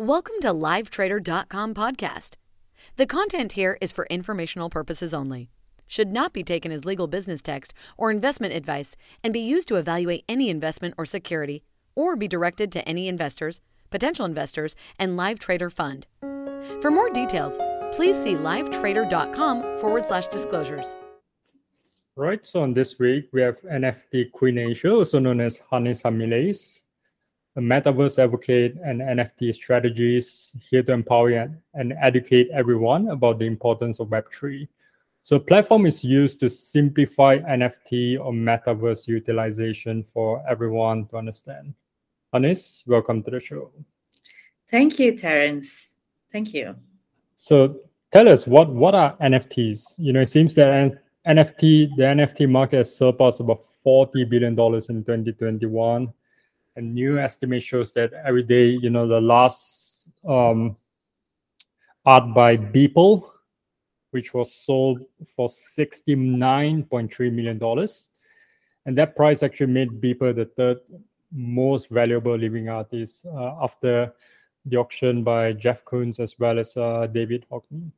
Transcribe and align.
Welcome 0.00 0.36
to 0.42 0.50
LiveTrader.com 0.50 1.74
podcast. 1.74 2.36
The 2.94 3.04
content 3.04 3.54
here 3.54 3.76
is 3.80 3.90
for 3.90 4.06
informational 4.08 4.70
purposes 4.70 5.12
only, 5.12 5.50
should 5.88 6.12
not 6.12 6.32
be 6.32 6.44
taken 6.44 6.70
as 6.70 6.84
legal 6.84 7.08
business 7.08 7.42
text 7.42 7.74
or 7.96 8.12
investment 8.12 8.54
advice, 8.54 8.94
and 9.24 9.32
be 9.32 9.40
used 9.40 9.66
to 9.66 9.74
evaluate 9.74 10.22
any 10.28 10.50
investment 10.50 10.94
or 10.96 11.04
security, 11.04 11.64
or 11.96 12.14
be 12.14 12.28
directed 12.28 12.70
to 12.70 12.88
any 12.88 13.08
investors, 13.08 13.60
potential 13.90 14.24
investors, 14.24 14.76
and 15.00 15.16
Live 15.16 15.40
Trader 15.40 15.68
Fund. 15.68 16.06
For 16.80 16.92
more 16.92 17.10
details, 17.10 17.58
please 17.90 18.22
see 18.22 18.34
livetrader.com 18.34 19.78
forward 19.78 20.06
slash 20.06 20.28
disclosures. 20.28 20.94
Right, 22.14 22.46
so 22.46 22.62
on 22.62 22.72
this 22.72 23.00
week, 23.00 23.30
we 23.32 23.40
have 23.40 23.60
NFT 23.62 24.30
Queen 24.30 24.58
Asia, 24.58 24.92
also 24.92 25.18
known 25.18 25.40
as 25.40 25.60
Hannes 25.72 26.02
Hamiles 26.02 26.82
a 27.56 27.60
metaverse 27.60 28.22
advocate 28.22 28.76
and 28.84 29.00
NFT 29.00 29.54
strategies 29.54 30.52
here 30.70 30.82
to 30.82 30.92
empower 30.92 31.50
and 31.74 31.94
educate 32.00 32.48
everyone 32.52 33.08
about 33.08 33.38
the 33.38 33.46
importance 33.46 33.98
of 33.98 34.08
Web3. 34.08 34.68
So, 35.22 35.38
platform 35.38 35.84
is 35.86 36.04
used 36.04 36.40
to 36.40 36.48
simplify 36.48 37.38
NFT 37.38 38.18
or 38.18 38.32
metaverse 38.32 39.08
utilization 39.08 40.02
for 40.02 40.42
everyone 40.48 41.06
to 41.08 41.16
understand. 41.16 41.74
Anis, 42.32 42.84
welcome 42.86 43.22
to 43.24 43.30
the 43.30 43.40
show. 43.40 43.70
Thank 44.70 44.98
you, 44.98 45.16
Terence. 45.16 45.94
Thank 46.32 46.54
you. 46.54 46.76
So, 47.36 47.80
tell 48.12 48.28
us 48.28 48.46
what 48.46 48.70
what 48.70 48.94
are 48.94 49.16
NFTs? 49.18 49.94
You 49.98 50.12
know, 50.12 50.20
it 50.20 50.28
seems 50.28 50.54
that 50.54 50.98
NFT 51.26 51.96
the 51.96 52.02
NFT 52.04 52.48
market 52.48 52.78
has 52.78 52.94
surpassed 52.94 53.40
about 53.40 53.64
forty 53.82 54.24
billion 54.24 54.54
dollars 54.54 54.88
in 54.88 55.04
2021 55.04 56.12
a 56.78 56.80
new 56.80 57.18
estimate 57.18 57.62
shows 57.62 57.90
that 57.90 58.12
every 58.24 58.44
day, 58.44 58.66
you 58.66 58.88
know, 58.88 59.06
the 59.06 59.20
last 59.20 60.08
um, 60.26 60.76
art 62.06 62.32
by 62.32 62.56
Beeple, 62.56 63.28
which 64.12 64.32
was 64.32 64.54
sold 64.54 65.02
for 65.34 65.48
$69.3 65.48 67.32
million. 67.32 67.88
And 68.86 68.96
that 68.96 69.16
price 69.16 69.42
actually 69.42 69.72
made 69.72 70.00
Beeple 70.00 70.36
the 70.36 70.46
third 70.46 70.78
most 71.32 71.90
valuable 71.90 72.36
living 72.36 72.68
artist 72.68 73.26
uh, 73.26 73.56
after 73.60 74.14
the 74.64 74.76
auction 74.76 75.24
by 75.24 75.52
Jeff 75.52 75.84
Koons 75.84 76.20
as 76.20 76.38
well 76.38 76.60
as 76.60 76.76
uh, 76.76 77.08
David 77.08 77.44
Hockney. 77.50 77.90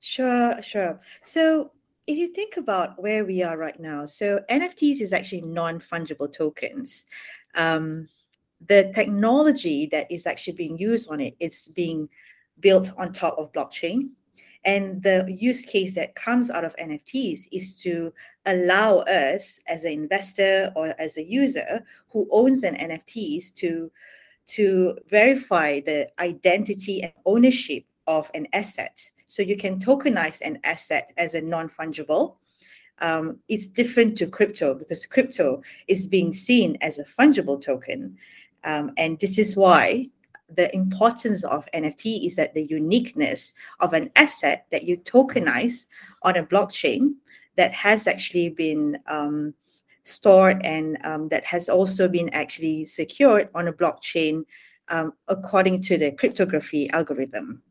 Sure, 0.00 0.60
sure. 0.60 1.00
So 1.24 1.70
if 2.06 2.16
you 2.16 2.32
think 2.32 2.56
about 2.56 3.00
where 3.00 3.24
we 3.24 3.42
are 3.42 3.56
right 3.56 3.78
now, 3.78 4.06
so 4.06 4.40
NFTs 4.50 5.00
is 5.00 5.12
actually 5.12 5.42
non-fungible 5.42 6.32
tokens. 6.32 7.04
Um, 7.54 8.08
the 8.66 8.92
technology 8.94 9.86
that 9.92 10.10
is 10.10 10.26
actually 10.26 10.54
being 10.54 10.78
used 10.78 11.08
on 11.10 11.20
it, 11.20 11.34
it's 11.40 11.68
being 11.68 12.08
built 12.60 12.90
on 12.98 13.12
top 13.12 13.38
of 13.38 13.52
blockchain. 13.52 14.10
And 14.64 15.02
the 15.02 15.26
use 15.28 15.64
case 15.64 15.94
that 15.94 16.14
comes 16.14 16.50
out 16.50 16.64
of 16.64 16.76
NFTs 16.76 17.48
is 17.50 17.80
to 17.82 18.12
allow 18.44 18.98
us 18.98 19.58
as 19.66 19.84
an 19.84 19.92
investor 19.92 20.70
or 20.76 20.94
as 20.98 21.16
a 21.16 21.24
user 21.24 21.82
who 22.10 22.28
owns 22.30 22.62
an 22.62 22.74
NFTs 22.74 23.54
to, 23.54 23.90
to 24.48 24.98
verify 25.08 25.80
the 25.80 26.08
identity 26.18 27.02
and 27.02 27.12
ownership 27.24 27.84
of 28.06 28.30
an 28.34 28.46
asset 28.52 29.00
so 29.30 29.42
you 29.42 29.56
can 29.56 29.78
tokenize 29.78 30.40
an 30.40 30.58
asset 30.64 31.12
as 31.16 31.34
a 31.34 31.40
non 31.40 31.68
fungible. 31.68 32.34
Um, 32.98 33.38
it's 33.48 33.68
different 33.68 34.18
to 34.18 34.26
crypto 34.26 34.74
because 34.74 35.06
crypto 35.06 35.62
is 35.86 36.08
being 36.08 36.32
seen 36.32 36.76
as 36.80 36.98
a 36.98 37.04
fungible 37.04 37.62
token. 37.62 38.16
Um, 38.64 38.90
and 38.96 39.20
this 39.20 39.38
is 39.38 39.56
why 39.56 40.08
the 40.56 40.74
importance 40.74 41.44
of 41.44 41.68
NFT 41.72 42.26
is 42.26 42.34
that 42.34 42.54
the 42.54 42.66
uniqueness 42.66 43.54
of 43.78 43.92
an 43.92 44.10
asset 44.16 44.66
that 44.72 44.82
you 44.82 44.96
tokenize 44.96 45.86
on 46.22 46.36
a 46.36 46.44
blockchain 46.44 47.14
that 47.56 47.72
has 47.72 48.08
actually 48.08 48.48
been 48.48 48.98
um, 49.06 49.54
stored 50.02 50.60
and 50.64 50.98
um, 51.04 51.28
that 51.28 51.44
has 51.44 51.68
also 51.68 52.08
been 52.08 52.30
actually 52.30 52.84
secured 52.84 53.48
on 53.54 53.68
a 53.68 53.72
blockchain 53.72 54.42
um, 54.88 55.12
according 55.28 55.80
to 55.82 55.96
the 55.96 56.10
cryptography 56.10 56.90
algorithm. 56.90 57.62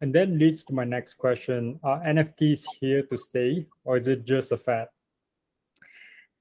And 0.00 0.14
that 0.14 0.30
leads 0.30 0.64
to 0.64 0.72
my 0.72 0.84
next 0.84 1.14
question. 1.14 1.78
Are 1.82 2.00
NFTs 2.00 2.64
here 2.80 3.02
to 3.02 3.18
stay, 3.18 3.66
or 3.84 3.96
is 3.96 4.08
it 4.08 4.24
just 4.24 4.52
a 4.52 4.56
fad? 4.56 4.88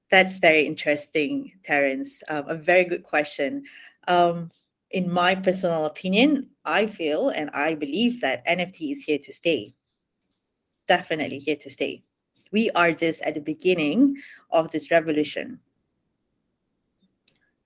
That's 0.09 0.37
very 0.37 0.61
interesting, 0.65 1.51
Terence. 1.63 2.23
Um, 2.29 2.45
a 2.47 2.55
very 2.55 2.85
good 2.85 3.03
question. 3.03 3.63
Um, 4.07 4.51
in 4.91 5.11
my 5.11 5.35
personal 5.35 5.85
opinion, 5.85 6.47
I 6.65 6.87
feel 6.87 7.29
and 7.29 7.49
I 7.53 7.75
believe 7.75 8.21
that 8.21 8.45
NFT 8.47 8.91
is 8.91 9.03
here 9.03 9.19
to 9.19 9.31
stay. 9.31 9.75
Definitely 10.87 11.39
here 11.39 11.57
to 11.57 11.69
stay. 11.69 12.03
We 12.51 12.71
are 12.71 12.91
just 12.91 13.21
at 13.21 13.35
the 13.35 13.41
beginning 13.41 14.15
of 14.49 14.71
this 14.71 14.89
revolution. 14.89 15.59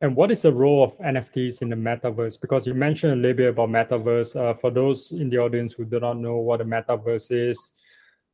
And 0.03 0.17
what 0.17 0.31
is 0.31 0.41
the 0.41 0.51
role 0.51 0.83
of 0.83 0.97
NFTs 0.97 1.61
in 1.61 1.69
the 1.69 1.77
metaverse? 1.77 2.39
Because 2.39 2.67
you 2.67 2.73
mentioned 2.73 3.13
a 3.13 3.15
little 3.15 3.37
bit 3.37 3.49
about 3.51 3.69
metaverse. 3.69 4.35
Uh, 4.35 4.53
for 4.53 4.69
those 4.69 5.13
in 5.13 5.29
the 5.29 5.37
audience 5.37 5.71
who 5.71 5.85
do 5.85 5.97
not 5.97 6.17
know 6.17 6.35
what 6.35 6.59
a 6.59 6.65
metaverse 6.65 7.31
is, 7.31 7.71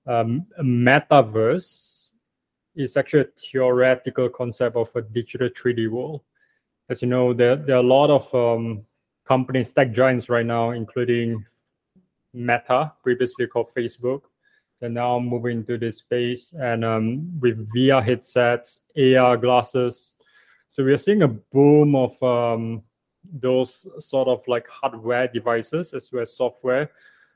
um, 0.08 0.48
metaverse 0.60 2.14
is 2.76 2.98
actually 2.98 3.22
a 3.22 3.28
theoretical 3.38 4.30
concept 4.30 4.78
of 4.78 4.90
a 4.96 5.04
digital 5.04 5.48
3D 5.48 5.92
world. 5.92 6.22
As 6.90 7.04
you 7.04 7.08
know, 7.08 7.34
there, 7.34 7.56
there 7.56 7.76
are 7.76 7.84
a 7.84 7.88
lot 7.88 8.10
of 8.10 8.34
um, 8.34 8.84
companies, 9.28 9.72
tech 9.72 9.92
giants 9.92 10.28
right 10.28 10.48
now, 10.48 10.72
including 10.72 11.46
Meta, 12.34 12.94
previously 13.04 13.46
called 13.46 13.70
Facebook. 13.78 14.22
They're 14.80 14.90
now 14.90 15.20
moving 15.20 15.60
into 15.60 15.78
this 15.78 16.00
space 16.00 16.52
and 16.54 16.84
um, 16.84 17.40
with 17.40 17.72
VR 17.76 18.04
headsets, 18.04 18.80
AR 18.98 19.38
glasses, 19.38 20.16
so 20.70 20.84
we 20.84 20.94
are 20.94 20.98
seeing 20.98 21.24
a 21.24 21.28
boom 21.28 21.96
of 21.96 22.22
um, 22.22 22.84
those 23.34 23.88
sort 23.98 24.28
of 24.28 24.48
like 24.48 24.68
hardware 24.68 25.28
devices 25.28 25.94
as 25.96 26.12
well 26.12 26.22
as 26.22 26.38
software. 26.38 26.92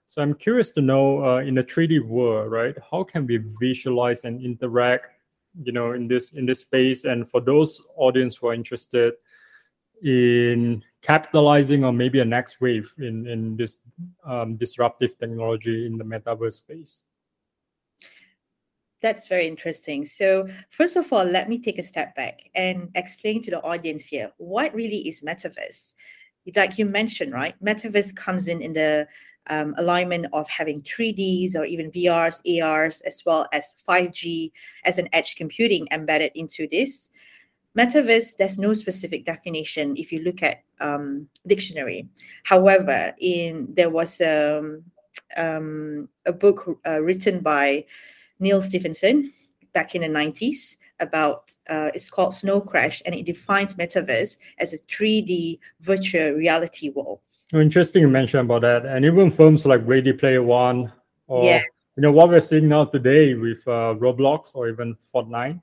So 0.06 0.22
I'm 0.22 0.36
curious 0.36 0.70
to 0.72 0.82
know 0.82 1.26
uh, 1.26 1.38
in 1.40 1.58
a 1.58 1.64
3D 1.64 2.06
world, 2.06 2.52
right? 2.52 2.76
How 2.92 3.04
can 3.04 3.26
we 3.26 3.40
visualize 3.60 4.24
and 4.24 4.40
interact, 4.40 5.10
you 5.64 5.72
know, 5.72 5.94
in 5.94 6.08
this 6.08 6.34
in 6.34 6.46
this 6.46 6.60
space? 6.60 7.06
And 7.06 7.28
for 7.28 7.42
those 7.42 7.82
audience 7.96 8.36
who 8.36 8.48
are 8.48 8.54
interested 8.54 9.14
in 10.04 10.84
capitalizing 11.02 11.84
on 11.84 11.98
maybe 11.98 12.20
a 12.20 12.26
next 12.26 12.62
wave 12.62 12.94
in 13.00 13.26
in 13.26 13.58
this 13.58 13.80
um, 14.26 14.58
disruptive 14.58 15.18
technology 15.18 15.88
in 15.88 15.98
the 15.98 16.04
metaverse 16.04 16.54
space. 16.54 17.02
That's 19.03 19.28
very 19.28 19.47
interesting. 19.47 20.06
So, 20.06 20.47
first 20.69 20.96
of 20.96 21.12
all, 21.12 21.25
let 21.25 21.50
me 21.50 21.59
take 21.59 21.78
a 21.78 21.84
step 21.84 22.16
back 22.16 22.50
and 22.56 22.90
explain 22.96 23.44
to 23.44 23.52
the 23.52 23.62
audience 23.62 24.06
here 24.06 24.31
what 24.38 24.74
really 24.74 25.06
is 25.09 25.22
metaverse. 25.22 25.94
Like 26.56 26.78
you 26.78 26.86
mentioned, 26.86 27.34
right? 27.34 27.53
Metaverse 27.62 28.16
comes 28.16 28.47
in 28.47 28.62
in 28.62 28.72
the 28.72 29.06
um, 29.47 29.75
alignment 29.78 30.28
of 30.31 30.47
having 30.47 30.81
3Ds 30.84 31.53
or 31.53 31.66
even 31.66 31.91
VRs, 31.91 32.40
ARs, 32.64 33.02
as 33.02 33.22
well 33.25 33.46
as 33.52 33.75
5G 33.88 34.53
as 34.86 34.97
an 34.97 35.09
edge 35.12 35.35
computing 35.35 35.85
embedded 35.91 36.31
into 36.34 36.70
this. 36.72 37.09
Metaverse, 37.78 38.38
there's 38.38 38.58
no 38.58 38.74
specific 38.74 39.25
definition 39.25 39.97
if 39.97 40.14
you 40.14 40.20
look 40.20 40.41
at 40.41 40.64
um, 40.80 41.28
dictionary. 41.46 42.08
However, 42.44 43.14
in 43.20 43.68
there 43.74 43.90
was 43.90 44.22
um, 44.22 44.84
um, 45.35 46.08
a 46.25 46.31
book 46.31 46.80
uh, 46.88 47.02
written 47.02 47.41
by 47.41 47.85
Neal 48.40 48.62
Stephenson 48.62 49.32
back 49.74 49.96
in 49.96 50.02
the 50.02 50.08
90s 50.08 50.78
about 51.00 51.54
uh, 51.70 51.90
it's 51.94 52.10
called 52.10 52.34
Snow 52.34 52.62
Crash 52.62 53.02
and 53.06 53.16
it 53.16 53.26
defines 53.26 53.76
metaverse 53.76 54.38
as 54.60 54.74
a 54.74 54.78
3D 54.80 55.60
virtual 55.82 56.32
reality 56.32 56.90
world. 56.90 57.20
Oh, 57.53 57.59
interesting 57.59 58.02
you 58.02 58.09
mentioned 58.09 58.50
about 58.50 58.62
that. 58.62 58.85
And 58.85 59.06
even 59.06 59.30
films 59.30 59.66
like 59.66 59.82
Ready 59.85 60.14
Player 60.14 60.41
One 60.41 60.91
or 61.28 61.44
yes. 61.44 61.66
you 61.96 62.02
know 62.02 62.12
what 62.12 62.30
we're 62.30 62.40
seeing 62.40 62.68
now 62.68 62.85
today 62.85 63.34
with 63.34 63.68
uh, 63.68 63.96
Roblox 63.96 64.56
or 64.56 64.70
even 64.70 64.96
Fortnite. 65.14 65.62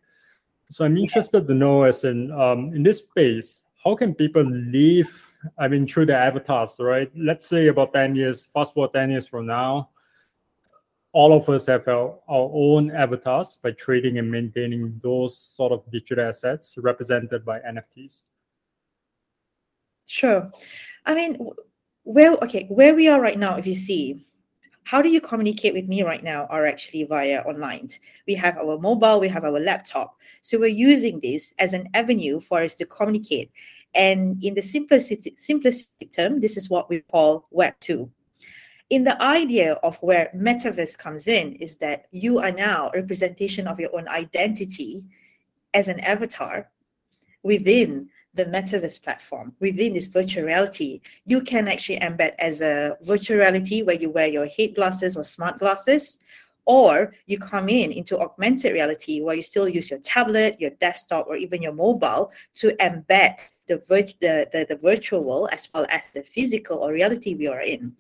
So 0.71 0.85
I'm 0.85 0.97
interested 0.97 1.49
to 1.49 1.55
know 1.55 1.83
as 1.83 2.05
in 2.05 2.31
um, 2.33 2.73
in 2.75 2.83
this 2.83 2.99
space, 2.99 3.61
how 3.83 3.97
can 3.97 4.15
people 4.15 4.45
live 4.45 5.11
I 5.59 5.69
mean 5.69 5.87
through 5.87 6.07
their 6.07 6.23
avatars, 6.23 6.77
right? 6.79 7.11
Let's 7.17 7.47
say 7.47 7.69
about 7.69 7.93
10 7.93 8.15
years, 8.15 8.45
fast 8.45 8.75
forward 8.75 8.93
10 8.93 9.11
years 9.11 9.27
from 9.27 9.47
now, 9.47 9.90
all 11.13 11.33
of 11.33 11.49
us 11.49 11.67
have 11.67 11.87
our, 11.89 12.19
our 12.29 12.51
own 12.53 12.91
avatars 12.91 13.57
by 13.61 13.73
trading 13.73 14.19
and 14.19 14.31
maintaining 14.31 14.99
those 15.03 15.37
sort 15.37 15.73
of 15.73 15.91
digital 15.91 16.25
assets 16.25 16.77
represented 16.79 17.45
by 17.45 17.59
NFTs. 17.61 18.21
Sure. 20.07 20.51
I 21.07 21.15
mean, 21.15 21.51
where 22.05 22.33
okay, 22.33 22.67
where 22.69 22.95
we 22.95 23.09
are 23.09 23.21
right 23.21 23.39
now, 23.39 23.57
if 23.57 23.67
you 23.67 23.75
see, 23.75 24.27
how 24.85 25.03
do 25.03 25.09
you 25.09 25.21
communicate 25.21 25.75
with 25.75 25.87
me 25.87 26.03
right 26.03 26.23
now 26.23 26.47
are 26.47 26.67
actually 26.67 27.05
via 27.05 27.43
online. 27.43 27.89
We 28.27 28.35
have 28.35 28.59
our 28.59 28.79
mobile, 28.79 29.21
we 29.21 29.29
have 29.29 29.45
our 29.45 29.61
laptop. 29.61 30.17
So 30.43 30.59
we're 30.59 30.67
using 30.67 31.21
this 31.21 31.55
as 31.59 31.73
an 31.73 31.89
avenue 31.95 32.41
for 32.41 32.61
us 32.61 32.75
to 32.77 32.87
communicate. 32.87 33.53
And 33.95 34.43
in 34.43 34.55
the 34.55 34.61
simplistic, 34.61 35.37
simplistic 35.39 36.13
term, 36.13 36.41
this 36.41 36.57
is 36.57 36.71
what 36.71 36.89
we 36.89 37.01
call 37.01 37.47
Web 37.51 37.75
2. 37.81 38.11
In 38.91 39.05
the 39.05 39.21
idea 39.23 39.75
of 39.85 39.97
where 39.99 40.31
metaverse 40.35 40.99
comes 40.99 41.29
in, 41.29 41.55
is 41.55 41.77
that 41.77 42.09
you 42.11 42.41
are 42.41 42.51
now 42.51 42.91
a 42.93 42.99
representation 42.99 43.69
of 43.69 43.79
your 43.79 43.95
own 43.97 44.09
identity 44.09 45.07
as 45.75 45.87
an 45.87 46.01
avatar 46.01 46.69
within 47.45 48.09
the 48.35 48.45
metaverse 48.47 49.01
platform 49.01 49.55
within 49.61 49.95
this 49.95 50.07
virtual 50.07 50.45
reality. 50.45 51.01
You 51.25 51.41
can 51.41 51.69
actually 51.69 52.01
embed 52.01 52.35
as 52.39 52.63
a 52.63 52.97
virtual 53.03 53.39
reality 53.39 53.83
where 53.83 53.97
you 53.97 54.11
wear 54.11 54.27
your 54.27 54.47
head 54.47 54.75
glasses 54.75 55.17
or 55.17 55.25
smart 55.25 55.59
glasses 55.59 56.19
or 56.65 57.15
you 57.27 57.39
come 57.39 57.69
in 57.69 57.91
into 57.91 58.19
augmented 58.19 58.73
reality 58.73 59.21
where 59.23 59.35
you 59.35 59.43
still 59.43 59.69
use 59.69 59.91
your 59.91 59.99
tablet 60.01 60.61
your 60.61 60.71
desktop 60.79 61.27
or 61.27 61.35
even 61.35 61.63
your 61.63 61.73
mobile 61.73 62.31
to 62.55 62.71
embed 62.77 63.37
the, 63.67 63.79
vir- 63.89 64.15
the, 64.21 64.49
the, 64.53 64.67
the 64.69 64.77
virtual 64.77 65.25
world 65.25 65.49
as 65.53 65.69
well 65.73 65.87
as 65.91 66.11
the 66.11 66.23
physical 66.23 66.79
or 66.79 66.93
reality 66.93 67.35
we 67.35 67.49
are 67.49 67.63
in 67.63 67.93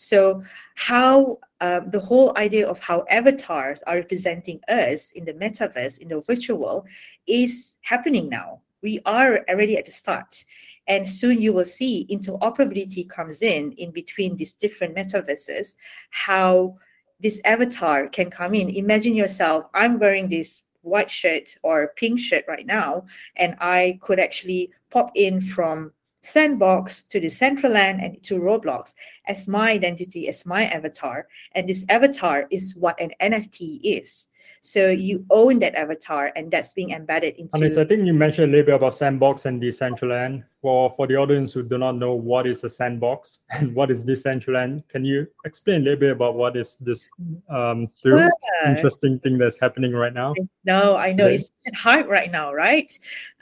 so 0.00 0.42
how 0.76 1.38
um, 1.60 1.90
the 1.90 2.00
whole 2.00 2.36
idea 2.38 2.66
of 2.66 2.78
how 2.78 3.04
avatars 3.10 3.82
are 3.86 3.96
representing 3.96 4.58
us 4.68 5.10
in 5.12 5.26
the 5.26 5.34
metaverse 5.34 5.98
in 5.98 6.08
the 6.08 6.20
virtual 6.22 6.56
world 6.58 6.88
is 7.26 7.76
happening 7.82 8.28
now. 8.30 8.62
We 8.82 9.00
are 9.04 9.44
already 9.48 9.76
at 9.76 9.84
the 9.84 9.92
start. 9.92 10.42
And 10.88 11.06
soon 11.06 11.38
you 11.38 11.52
will 11.52 11.66
see 11.66 12.06
interoperability 12.10 13.08
comes 13.08 13.42
in 13.42 13.72
in 13.72 13.90
between 13.90 14.36
these 14.36 14.54
different 14.54 14.96
metaverses 14.96 15.74
how 16.08 16.76
this 17.20 17.40
avatar 17.44 18.08
can 18.08 18.30
come 18.30 18.54
in. 18.54 18.70
Imagine 18.70 19.14
yourself 19.14 19.66
i'm 19.74 19.98
wearing 19.98 20.28
this 20.28 20.62
white 20.82 21.10
shirt 21.10 21.54
or 21.62 21.92
pink 21.96 22.18
shirt 22.18 22.44
right 22.48 22.64
now 22.64 23.04
and 23.36 23.54
i 23.60 23.98
could 24.00 24.18
actually 24.18 24.72
pop 24.88 25.10
in 25.14 25.42
from 25.42 25.92
sandbox 26.22 27.02
to 27.08 27.20
Decentraland 27.20 28.04
and 28.04 28.22
to 28.22 28.38
roblox 28.38 28.94
as 29.26 29.48
my 29.48 29.70
identity 29.70 30.28
as 30.28 30.44
my 30.46 30.64
avatar. 30.66 31.28
And 31.52 31.68
this 31.68 31.84
avatar 31.88 32.46
is 32.50 32.74
what 32.76 33.00
an 33.00 33.12
nft 33.20 33.80
is 33.82 34.26
so 34.62 34.90
you 34.90 35.24
own 35.30 35.58
that 35.60 35.74
avatar, 35.74 36.32
and 36.36 36.50
that's 36.50 36.72
being 36.74 36.90
embedded 36.90 37.36
into. 37.36 37.56
Anis, 37.56 37.78
I 37.78 37.84
think 37.84 38.04
you 38.04 38.12
mentioned 38.12 38.48
a 38.48 38.50
little 38.50 38.66
bit 38.66 38.74
about 38.74 38.94
sandbox 38.94 39.46
and 39.46 39.60
Decentraland. 39.60 40.44
For 40.60 40.90
for 40.90 41.06
the 41.06 41.16
audience 41.16 41.54
who 41.54 41.62
do 41.62 41.78
not 41.78 41.96
know 41.96 42.14
what 42.14 42.46
is 42.46 42.62
a 42.64 42.68
sandbox 42.68 43.38
and 43.50 43.74
what 43.74 43.90
is 43.90 44.04
Decentraland, 44.04 44.86
can 44.88 45.04
you 45.04 45.26
explain 45.46 45.80
a 45.80 45.84
little 45.84 46.00
bit 46.00 46.12
about 46.12 46.34
what 46.34 46.56
is 46.56 46.76
this 46.76 47.08
um, 47.48 47.88
yeah. 48.04 48.28
interesting 48.66 49.18
thing 49.20 49.38
that's 49.38 49.58
happening 49.58 49.94
right 49.94 50.12
now? 50.12 50.34
No, 50.64 50.96
I 50.96 51.12
know 51.12 51.26
it's 51.26 51.50
hard 51.74 52.06
right 52.08 52.30
now, 52.30 52.52
right? 52.52 52.92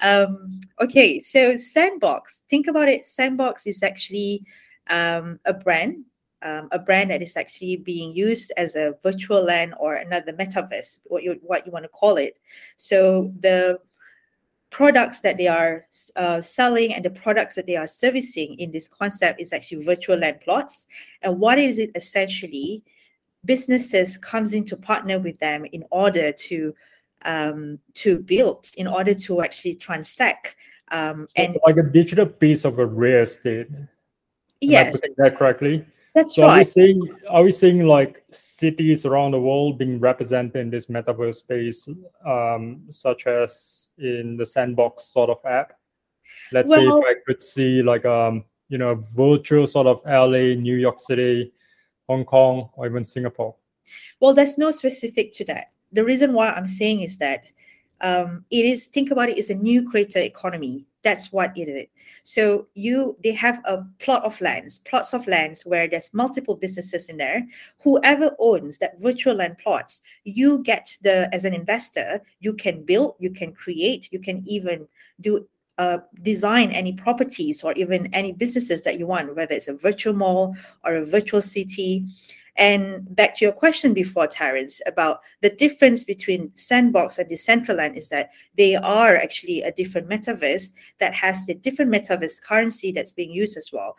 Um, 0.01 0.61
okay, 0.81 1.19
so 1.19 1.57
sandbox. 1.57 2.43
Think 2.49 2.69
about 2.69 2.89
it. 2.89 3.07
Sandbox 3.07 3.67
is 3.67 3.83
actually 3.83 4.45
um, 4.89 5.41
a 5.45 5.53
brand 5.53 6.05
um, 6.43 6.69
a 6.71 6.79
brand 6.79 7.11
that 7.11 7.23
is 7.23 7.37
actually 7.37 7.77
being 7.77 8.15
used 8.15 8.53
as 8.57 8.77
a 8.77 8.95
virtual 9.03 9.43
land 9.43 9.75
or 9.79 9.95
another 9.95 10.33
metaverse, 10.33 11.01
what 11.05 11.23
you 11.23 11.39
what 11.43 11.67
you 11.67 11.73
want 11.73 11.85
to 11.85 11.89
call 11.89 12.17
it. 12.17 12.39
So 12.77 13.33
the 13.41 13.81
products 14.71 15.21
that 15.21 15.37
they 15.39 15.49
are 15.49 15.85
uh, 16.17 16.41
selling 16.41 16.93
and 16.93 17.05
the 17.05 17.11
products 17.11 17.55
that 17.55 17.67
they 17.67 17.77
are 17.77 17.87
servicing 17.87 18.55
in 18.59 18.71
this 18.71 18.87
concept 18.87 19.41
is 19.41 19.53
actually 19.53 19.85
virtual 19.85 20.17
land 20.17 20.41
plots. 20.41 20.87
And 21.23 21.39
what 21.41 21.59
is 21.59 21.79
it 21.79 21.91
essentially? 21.95 22.85
Businesses 23.45 24.19
comes 24.19 24.53
in 24.53 24.65
to 24.67 24.77
partner 24.77 25.19
with 25.19 25.39
them 25.39 25.65
in 25.73 25.85
order 25.91 26.33
to 26.33 26.75
um, 27.23 27.79
to 27.95 28.21
build, 28.21 28.71
in 28.77 28.87
order 28.87 29.15
to 29.15 29.43
actually 29.43 29.75
transact. 29.75 30.57
Um, 30.91 31.27
so 31.29 31.43
and 31.43 31.57
like 31.67 31.77
a 31.77 31.83
digital 31.83 32.27
piece 32.27 32.65
of 32.65 32.79
a 32.79 32.87
real 32.87 33.23
estate. 33.23 33.69
Yes. 34.61 34.87
Am 34.87 34.89
I 34.89 34.91
putting 34.93 35.15
that 35.19 35.39
correctly? 35.39 35.87
That's 36.15 36.35
so 36.35 36.43
right. 36.43 36.57
Are 36.57 36.59
we 36.59 36.65
seeing 36.65 37.17
are 37.29 37.43
we 37.43 37.51
seeing 37.51 37.87
like 37.87 38.25
cities 38.31 39.05
around 39.05 39.33
the 39.33 39.41
world 39.41 39.79
being 39.79 40.01
represented 40.01 40.57
in 40.57 40.71
this 40.71 40.87
metaverse 40.87 41.37
space, 41.37 41.89
um, 42.27 42.83
such 42.91 43.27
as 43.27 43.89
in 43.99 44.37
the 44.37 44.47
Sandbox 44.47 45.05
sort 45.05 45.31
of 45.31 45.39
app? 45.45 45.75
Let's 46.53 46.71
well, 46.71 46.81
say 46.81 46.87
if 46.87 47.17
I 47.17 47.21
could 47.27 47.43
see 47.43 47.83
like 47.83 48.05
um 48.05 48.45
you 48.69 48.79
know 48.79 48.97
virtual 49.15 49.67
sort 49.67 49.87
of 49.87 50.03
LA, 50.07 50.55
New 50.55 50.77
York 50.77 50.99
City, 50.99 51.53
Hong 52.09 52.25
Kong, 52.25 52.71
or 52.75 52.87
even 52.87 53.05
Singapore. 53.05 53.55
Well, 54.21 54.35
there's 54.35 54.59
no 54.59 54.73
specific 54.73 55.33
to 55.35 55.45
that. 55.47 55.73
The 55.93 56.05
reason 56.05 56.33
why 56.33 56.51
I'm 56.51 56.69
saying 56.69 57.03
is 57.03 57.17
that 57.19 57.45
um, 58.01 58.45
it 58.51 58.65
is 58.65 58.87
think 58.87 59.11
about 59.11 59.29
it, 59.29 59.39
it's 59.39 59.51
a 59.51 59.55
new 59.55 59.89
creator 59.89 60.21
economy 60.21 60.87
that's 61.03 61.33
what 61.33 61.57
it 61.57 61.69
is. 61.69 61.87
So 62.23 62.67
you 62.75 63.17
they 63.23 63.33
have 63.33 63.61
a 63.65 63.85
plot 63.99 64.25
of 64.25 64.41
lands 64.41 64.81
plots 64.81 65.15
of 65.15 65.27
lands 65.27 65.63
where 65.63 65.89
there's 65.89 66.11
multiple 66.13 66.57
businesses 66.57 67.07
in 67.07 67.17
there. 67.17 67.47
Whoever 67.83 68.35
owns 68.39 68.79
that 68.79 68.99
virtual 68.99 69.35
land 69.35 69.59
plots 69.59 70.03
you 70.25 70.63
get 70.63 70.97
the 71.03 71.29
as 71.33 71.45
an 71.45 71.55
investor 71.55 72.21
you 72.41 72.53
can 72.55 72.85
build 72.85 73.15
you 73.19 73.31
can 73.31 73.53
create 73.53 74.09
you 74.13 74.19
can 74.19 74.43
even 74.47 74.87
do 75.21 75.47
uh, 75.79 75.99
design 76.23 76.73
any 76.73 76.93
properties 76.93 77.63
or 77.63 77.73
even 77.75 78.13
any 78.13 78.33
businesses 78.33 78.83
that 78.83 78.99
you 78.99 79.07
want 79.07 79.35
whether 79.37 79.55
it's 79.55 79.69
a 79.69 79.75
virtual 79.75 80.13
mall 80.13 80.57
or 80.85 80.97
a 80.97 81.07
virtual 81.07 81.41
city 81.41 82.05
and 82.59 83.15
back 83.15 83.37
to 83.37 83.45
your 83.45 83.53
question 83.53 83.95
before, 83.95 84.27
Terence, 84.27 84.81
about 84.85 85.21
the 85.43 85.51
difference 85.51 86.03
between 86.03 86.51
Sandbox 86.57 87.19
and 87.19 87.31
Decentraland 87.31 87.97
is 87.97 88.09
that 88.09 88.31
they 88.57 88.75
are 88.75 89.15
actually 89.15 89.63
a 89.63 89.71
different 89.71 90.09
metaverse 90.09 90.73
that 90.99 91.15
has 91.15 91.49
a 91.49 91.55
different 91.55 91.93
metaverse 91.93 92.43
currency 92.43 92.91
that's 92.91 93.13
being 93.13 93.31
used 93.31 93.57
as 93.57 93.71
well. 93.73 93.97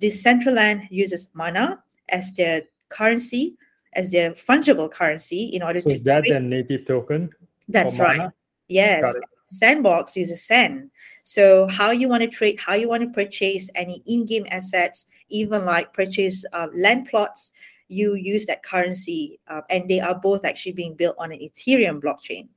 Decentraland 0.00 0.88
uses 0.90 1.28
mana 1.34 1.82
as 2.08 2.32
their 2.32 2.62
currency, 2.88 3.56
as 3.92 4.10
their 4.10 4.32
fungible 4.32 4.90
currency 4.90 5.44
in 5.44 5.62
order 5.62 5.80
so 5.80 5.90
to. 5.90 5.94
Is 5.94 6.02
that 6.02 6.24
their 6.26 6.40
native 6.40 6.84
token? 6.84 7.30
That's 7.68 7.96
right. 7.98 8.28
Yes. 8.66 9.14
Sandbox 9.46 10.16
uses 10.16 10.44
Sand. 10.44 10.90
So 11.22 11.68
how 11.68 11.90
you 11.92 12.08
want 12.08 12.22
to 12.22 12.28
trade, 12.28 12.58
how 12.58 12.74
you 12.74 12.88
want 12.88 13.02
to 13.02 13.08
purchase 13.08 13.68
any 13.74 14.02
in-game 14.06 14.46
assets, 14.50 15.06
even 15.28 15.64
like 15.64 15.92
purchase 15.92 16.44
uh, 16.52 16.68
land 16.74 17.08
plots, 17.08 17.52
you 17.90 18.14
use 18.14 18.46
that 18.46 18.62
currency, 18.62 19.40
uh, 19.48 19.62
and 19.68 19.88
they 19.88 20.00
are 20.00 20.14
both 20.14 20.44
actually 20.44 20.72
being 20.72 20.94
built 20.94 21.16
on 21.18 21.32
an 21.32 21.38
Ethereum 21.38 22.00
blockchain. 22.00 22.48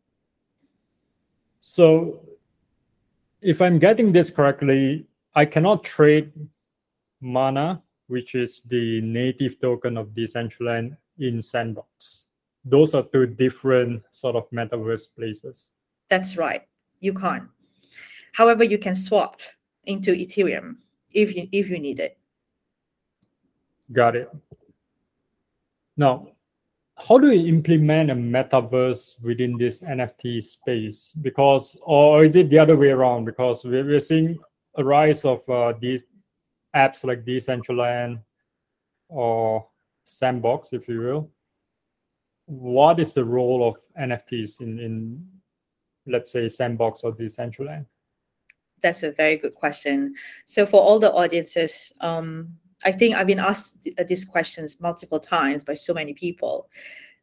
So, 1.60 2.22
if 3.42 3.62
I'm 3.62 3.80
getting 3.80 4.12
this 4.12 4.30
correctly, 4.30 5.08
I 5.36 5.46
cannot 5.46 5.84
trade 5.84 6.32
Mana, 7.20 7.82
which 8.08 8.36
is 8.36 8.62
the 8.62 9.02
native 9.02 9.60
token 9.60 9.98
of 9.98 10.10
Decentraland, 10.10 10.98
in 11.20 11.42
Sandbox. 11.42 12.28
Those 12.66 12.94
are 12.94 13.04
two 13.04 13.26
different 13.26 14.04
sort 14.12 14.36
of 14.36 14.50
metaverse 14.52 15.08
places. 15.16 15.74
That's 16.10 16.38
right. 16.38 16.64
You 17.00 17.14
can't. 17.14 17.50
However, 18.34 18.64
you 18.64 18.78
can 18.78 18.96
swap 18.96 19.42
into 19.86 20.12
Ethereum 20.14 20.78
if 21.12 21.36
you 21.36 21.48
if 21.52 21.70
you 21.70 21.80
need 21.80 22.00
it. 22.00 22.18
Got 23.92 24.16
it. 24.16 24.30
Now, 25.98 26.28
how 26.98 27.18
do 27.18 27.30
we 27.30 27.50
implement 27.50 28.12
a 28.12 28.16
metaverse 28.16 29.22
within 29.24 29.58
this 29.58 29.82
NFT 29.82 30.42
space? 30.44 31.12
Because, 31.22 31.78
or 31.84 32.24
is 32.24 32.36
it 32.36 32.50
the 32.50 32.60
other 32.60 32.78
way 32.78 32.90
around? 32.90 33.26
Because 33.26 33.64
we're, 33.64 34.00
seeing 34.00 34.38
a 34.76 34.84
rise 34.84 35.26
of 35.26 35.48
uh, 35.50 35.74
these 35.80 36.06
apps 36.76 37.04
like 37.04 37.26
Decentraland 37.26 38.20
or 39.10 39.68
Sandbox, 40.06 40.74
if 40.74 40.88
you 40.88 41.00
will. 41.00 41.30
What 42.46 43.00
is 43.00 43.14
the 43.14 43.24
role 43.24 43.68
of 43.68 43.76
NFTs 44.00 44.62
in, 44.62 44.80
in 44.80 45.26
let's 46.06 46.32
say, 46.32 46.48
Sandbox 46.48 47.04
or 47.04 47.14
Decentraland? 47.14 47.86
That's 48.82 49.04
a 49.04 49.12
very 49.12 49.38
good 49.38 49.56
question. 49.56 50.14
So, 50.46 50.66
for 50.66 50.82
all 50.82 51.00
the 51.00 51.12
audiences, 51.12 51.94
um, 52.02 52.58
I 52.84 52.92
think 52.92 53.16
I've 53.16 53.28
been 53.28 53.40
asked 53.40 53.88
uh, 53.98 54.04
these 54.04 54.26
questions 54.26 54.80
multiple 54.80 55.20
times 55.20 55.64
by 55.64 55.74
so 55.74 55.94
many 55.94 56.14
people. 56.14 56.70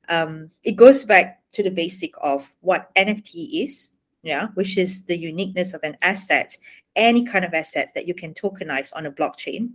Um, 0.08 0.50
it 0.64 0.72
goes 0.72 1.04
back 1.04 1.40
to 1.52 1.62
the 1.62 1.70
basic 1.70 2.12
of 2.20 2.52
what 2.60 2.90
NFT 2.96 3.64
is, 3.64 3.92
yeah, 4.22 4.48
which 4.54 4.76
is 4.76 5.04
the 5.04 5.16
uniqueness 5.16 5.72
of 5.74 5.82
an 5.82 5.96
asset, 6.02 6.56
any 6.96 7.24
kind 7.24 7.44
of 7.44 7.54
asset 7.54 7.90
that 7.94 8.06
you 8.06 8.14
can 8.14 8.34
tokenize 8.34 8.90
on 8.94 9.06
a 9.06 9.12
blockchain. 9.12 9.70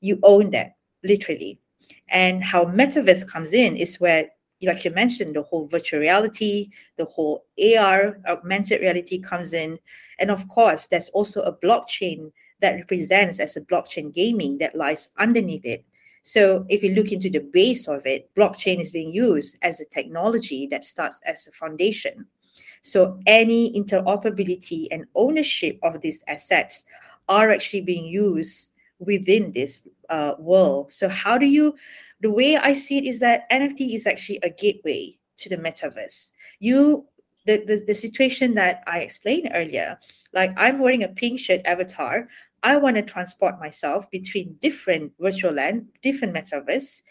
You 0.00 0.18
own 0.22 0.50
that 0.50 0.76
literally. 1.02 1.58
And 2.08 2.42
how 2.42 2.64
metaverse 2.64 3.26
comes 3.26 3.52
in 3.52 3.76
is 3.76 4.00
where, 4.00 4.28
like 4.62 4.84
you 4.84 4.90
mentioned, 4.90 5.36
the 5.36 5.42
whole 5.42 5.66
virtual 5.66 6.00
reality, 6.00 6.70
the 6.96 7.04
whole 7.06 7.44
AR, 7.78 8.20
augmented 8.26 8.80
reality 8.80 9.18
comes 9.20 9.52
in. 9.52 9.78
And 10.18 10.30
of 10.30 10.46
course, 10.48 10.86
there's 10.86 11.08
also 11.10 11.42
a 11.42 11.56
blockchain 11.56 12.30
that 12.64 12.76
represents 12.76 13.38
as 13.40 13.58
a 13.58 13.60
blockchain 13.60 14.12
gaming 14.12 14.56
that 14.56 14.74
lies 14.74 15.10
underneath 15.18 15.66
it. 15.66 15.84
So 16.22 16.64
if 16.70 16.82
you 16.82 16.94
look 16.94 17.12
into 17.12 17.28
the 17.28 17.40
base 17.40 17.86
of 17.86 18.06
it, 18.06 18.30
blockchain 18.34 18.80
is 18.80 18.90
being 18.90 19.12
used 19.12 19.58
as 19.60 19.80
a 19.80 19.84
technology 19.84 20.66
that 20.70 20.82
starts 20.82 21.20
as 21.26 21.46
a 21.46 21.52
foundation. 21.52 22.24
So 22.80 23.20
any 23.26 23.70
interoperability 23.74 24.88
and 24.90 25.04
ownership 25.14 25.78
of 25.82 26.00
these 26.00 26.24
assets 26.26 26.86
are 27.28 27.50
actually 27.50 27.82
being 27.82 28.06
used 28.06 28.72
within 28.98 29.52
this 29.52 29.86
uh, 30.08 30.32
world. 30.38 30.90
So, 30.90 31.08
how 31.08 31.36
do 31.36 31.46
you? 31.46 31.74
The 32.20 32.30
way 32.30 32.56
I 32.56 32.72
see 32.72 32.96
it 32.96 33.04
is 33.04 33.18
that 33.20 33.50
NFT 33.50 33.94
is 33.94 34.06
actually 34.06 34.38
a 34.42 34.48
gateway 34.48 35.18
to 35.36 35.48
the 35.50 35.58
metaverse. 35.58 36.32
You 36.60 37.06
the, 37.46 37.64
the, 37.66 37.84
the 37.86 37.94
situation 37.94 38.54
that 38.54 38.82
I 38.86 39.00
explained 39.00 39.50
earlier, 39.54 39.98
like 40.32 40.52
I'm 40.56 40.78
wearing 40.78 41.04
a 41.04 41.08
pink 41.08 41.38
shirt 41.38 41.60
avatar, 41.64 42.28
I 42.64 42.78
want 42.78 42.96
to 42.96 43.02
transport 43.02 43.60
myself 43.60 44.10
between 44.10 44.56
different 44.60 45.12
virtual 45.20 45.52
land, 45.52 45.86
different 46.02 46.34
metaverse. 46.34 47.02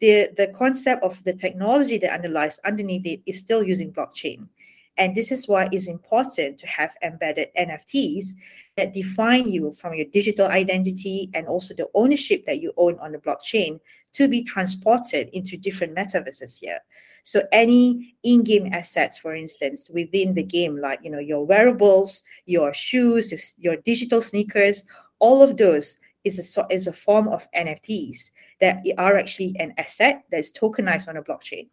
The, 0.00 0.30
the 0.36 0.52
concept 0.54 1.02
of 1.02 1.22
the 1.24 1.34
technology 1.34 1.98
that 1.98 2.14
underlies 2.14 2.60
underneath 2.64 3.04
it 3.04 3.20
is 3.26 3.40
still 3.40 3.64
using 3.64 3.92
blockchain. 3.92 4.46
And 4.96 5.14
this 5.14 5.32
is 5.32 5.48
why 5.48 5.68
it's 5.72 5.88
important 5.88 6.58
to 6.60 6.66
have 6.68 6.94
embedded 7.02 7.48
NFTs 7.58 8.26
that 8.76 8.94
define 8.94 9.50
you 9.50 9.72
from 9.72 9.94
your 9.94 10.06
digital 10.06 10.46
identity 10.46 11.30
and 11.34 11.48
also 11.48 11.74
the 11.74 11.88
ownership 11.94 12.46
that 12.46 12.62
you 12.62 12.72
own 12.76 12.96
on 13.00 13.10
the 13.10 13.18
blockchain 13.18 13.80
to 14.14 14.28
be 14.28 14.44
transported 14.44 15.28
into 15.32 15.56
different 15.56 15.96
metaverses 15.96 16.60
here. 16.60 16.78
So 17.26 17.42
any 17.50 18.14
in-game 18.22 18.72
assets, 18.72 19.18
for 19.18 19.34
instance, 19.34 19.90
within 19.92 20.32
the 20.32 20.44
game, 20.44 20.80
like 20.80 21.00
you 21.02 21.10
know 21.10 21.18
your 21.18 21.44
wearables, 21.44 22.22
your 22.46 22.72
shoes, 22.72 23.32
your, 23.32 23.40
your 23.58 23.82
digital 23.82 24.22
sneakers, 24.22 24.84
all 25.18 25.42
of 25.42 25.56
those 25.56 25.98
is 26.22 26.56
a 26.56 26.66
is 26.70 26.86
a 26.86 26.92
form 26.92 27.26
of 27.26 27.50
NFTs 27.50 28.30
that 28.60 28.86
are 28.96 29.16
actually 29.16 29.56
an 29.58 29.74
asset 29.76 30.22
that 30.30 30.38
is 30.38 30.52
tokenized 30.52 31.08
on 31.08 31.16
a 31.16 31.22
blockchain. 31.22 31.68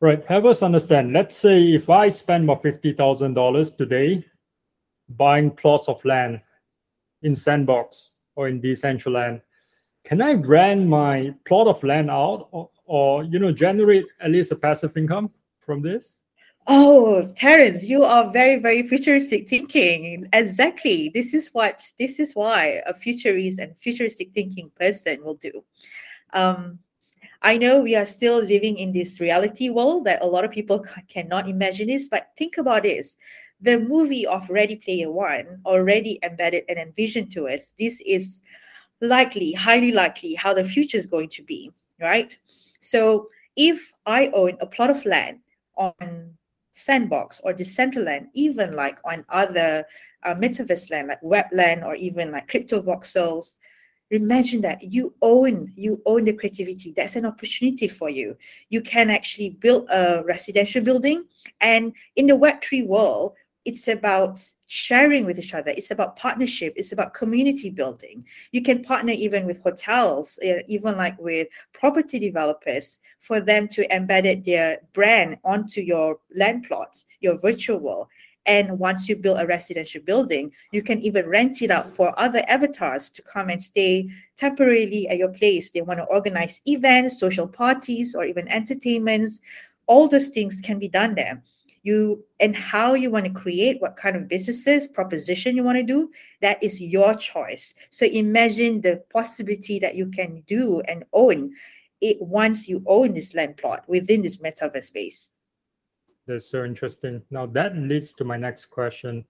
Right. 0.00 0.24
Help 0.24 0.46
us 0.46 0.62
understand. 0.62 1.12
Let's 1.12 1.36
say 1.36 1.60
if 1.74 1.90
I 1.90 2.08
spend 2.08 2.46
my 2.46 2.56
fifty 2.56 2.94
thousand 2.94 3.34
dollars 3.34 3.70
today 3.70 4.24
buying 5.10 5.50
plots 5.50 5.90
of 5.90 6.02
land 6.06 6.40
in 7.20 7.34
Sandbox 7.34 8.16
or 8.34 8.48
in 8.48 8.62
Decentraland, 8.62 9.42
can 10.06 10.22
I 10.22 10.32
rent 10.32 10.86
my 10.86 11.34
plot 11.44 11.66
of 11.66 11.84
land 11.84 12.10
out 12.10 12.70
or, 12.86 13.24
you 13.24 13.38
know 13.38 13.52
generate 13.52 14.06
at 14.20 14.30
least 14.30 14.52
a 14.52 14.56
passive 14.56 14.96
income 14.96 15.30
from 15.60 15.82
this? 15.82 16.20
Oh, 16.66 17.30
Terence, 17.36 17.84
you 17.84 18.04
are 18.04 18.30
very, 18.30 18.58
very 18.58 18.88
futuristic 18.88 19.48
thinking. 19.48 20.26
Exactly. 20.32 21.10
This 21.12 21.34
is 21.34 21.50
what 21.52 21.82
this 21.98 22.18
is 22.18 22.34
why 22.34 22.80
a 22.86 22.94
futurist 22.94 23.58
and 23.58 23.76
futuristic 23.76 24.32
thinking 24.32 24.70
person 24.80 25.22
will 25.22 25.34
do. 25.34 25.62
Um, 26.32 26.78
I 27.42 27.58
know 27.58 27.82
we 27.82 27.94
are 27.94 28.06
still 28.06 28.38
living 28.42 28.78
in 28.78 28.92
this 28.92 29.20
reality 29.20 29.68
world 29.68 30.06
that 30.06 30.22
a 30.22 30.26
lot 30.26 30.46
of 30.46 30.50
people 30.50 30.86
cannot 31.08 31.46
imagine 31.46 31.88
this, 31.88 32.08
but 32.08 32.30
think 32.38 32.56
about 32.56 32.84
this. 32.84 33.18
The 33.60 33.78
movie 33.78 34.26
of 34.26 34.48
Ready 34.48 34.76
Player 34.76 35.10
One 35.10 35.60
already 35.66 36.18
embedded 36.22 36.64
and 36.70 36.78
envisioned 36.78 37.30
to 37.32 37.48
us. 37.48 37.74
This 37.78 38.00
is 38.06 38.40
likely, 39.02 39.52
highly 39.52 39.92
likely, 39.92 40.32
how 40.32 40.54
the 40.54 40.64
future 40.64 40.96
is 40.96 41.06
going 41.06 41.28
to 41.30 41.42
be, 41.42 41.70
right? 42.04 42.36
So 42.78 43.28
if 43.56 43.92
I 44.06 44.28
own 44.28 44.56
a 44.60 44.66
plot 44.66 44.90
of 44.90 45.04
land 45.04 45.40
on 45.76 46.34
Sandbox 46.72 47.40
or 47.42 47.54
Decentraland, 47.54 48.26
even 48.34 48.74
like 48.74 48.98
on 49.04 49.24
other 49.28 49.84
uh, 50.22 50.34
metaverse 50.34 50.90
land 50.90 51.08
like 51.08 51.22
Webland 51.22 51.84
or 51.84 51.94
even 51.94 52.30
like 52.30 52.48
Crypto 52.48 52.82
Voxels, 52.82 53.54
imagine 54.10 54.60
that 54.60 54.82
you 54.82 55.14
own 55.22 55.72
you 55.76 56.00
own 56.06 56.24
the 56.24 56.32
creativity. 56.32 56.92
That's 56.94 57.16
an 57.16 57.26
opportunity 57.26 57.88
for 57.88 58.10
you. 58.10 58.36
You 58.68 58.80
can 58.82 59.10
actually 59.10 59.50
build 59.50 59.88
a 59.90 60.22
residential 60.24 60.82
building, 60.82 61.24
and 61.60 61.92
in 62.16 62.26
the 62.26 62.36
Web 62.36 62.62
three 62.62 62.82
world, 62.82 63.32
it's 63.64 63.88
about 63.88 64.38
sharing 64.66 65.26
with 65.26 65.38
each 65.38 65.54
other. 65.54 65.70
It's 65.70 65.90
about 65.90 66.16
partnership. 66.16 66.72
It's 66.76 66.92
about 66.92 67.14
community 67.14 67.70
building. 67.70 68.24
You 68.52 68.62
can 68.62 68.82
partner 68.82 69.12
even 69.12 69.46
with 69.46 69.62
hotels, 69.62 70.38
eh, 70.42 70.62
even 70.66 70.96
like 70.96 71.18
with 71.18 71.48
property 71.72 72.18
developers, 72.18 72.98
for 73.20 73.40
them 73.40 73.68
to 73.68 73.86
embed 73.88 74.44
their 74.44 74.80
brand 74.92 75.38
onto 75.44 75.80
your 75.80 76.18
land 76.34 76.64
plots, 76.66 77.06
your 77.20 77.38
virtual 77.38 77.78
world. 77.78 78.08
And 78.46 78.78
once 78.78 79.08
you 79.08 79.16
build 79.16 79.40
a 79.40 79.46
residential 79.46 80.02
building, 80.02 80.52
you 80.70 80.82
can 80.82 80.98
even 81.00 81.26
rent 81.26 81.62
it 81.62 81.70
out 81.70 81.94
for 81.96 82.18
other 82.18 82.42
avatars 82.46 83.08
to 83.10 83.22
come 83.22 83.48
and 83.48 83.62
stay 83.62 84.08
temporarily 84.36 85.08
at 85.08 85.16
your 85.16 85.30
place. 85.30 85.70
They 85.70 85.80
want 85.80 85.98
to 85.98 86.04
organize 86.04 86.60
events, 86.66 87.18
social 87.18 87.48
parties, 87.48 88.14
or 88.14 88.24
even 88.24 88.46
entertainments. 88.48 89.40
All 89.86 90.08
those 90.08 90.28
things 90.28 90.60
can 90.60 90.78
be 90.78 90.88
done 90.88 91.14
there 91.14 91.42
you 91.84 92.24
and 92.40 92.56
how 92.56 92.94
you 92.94 93.10
want 93.10 93.26
to 93.26 93.30
create 93.30 93.80
what 93.80 93.94
kind 93.94 94.16
of 94.16 94.26
businesses 94.26 94.88
proposition 94.88 95.54
you 95.54 95.62
want 95.62 95.76
to 95.76 95.82
do 95.82 96.10
that 96.40 96.60
is 96.62 96.80
your 96.80 97.14
choice. 97.14 97.74
So 97.90 98.06
imagine 98.06 98.80
the 98.80 99.04
possibility 99.12 99.78
that 99.78 99.94
you 99.94 100.06
can 100.06 100.42
do 100.46 100.82
and 100.88 101.04
own 101.12 101.52
it 102.00 102.20
once 102.20 102.66
you 102.68 102.82
own 102.86 103.14
this 103.14 103.34
land 103.34 103.58
plot 103.58 103.84
within 103.86 104.22
this 104.22 104.38
metaverse 104.38 104.84
space. 104.84 105.30
That's 106.26 106.50
so 106.50 106.64
interesting. 106.64 107.22
Now 107.30 107.46
that 107.46 107.76
leads 107.76 108.14
to 108.14 108.24
my 108.24 108.38
next 108.38 108.66
question. 108.66 109.24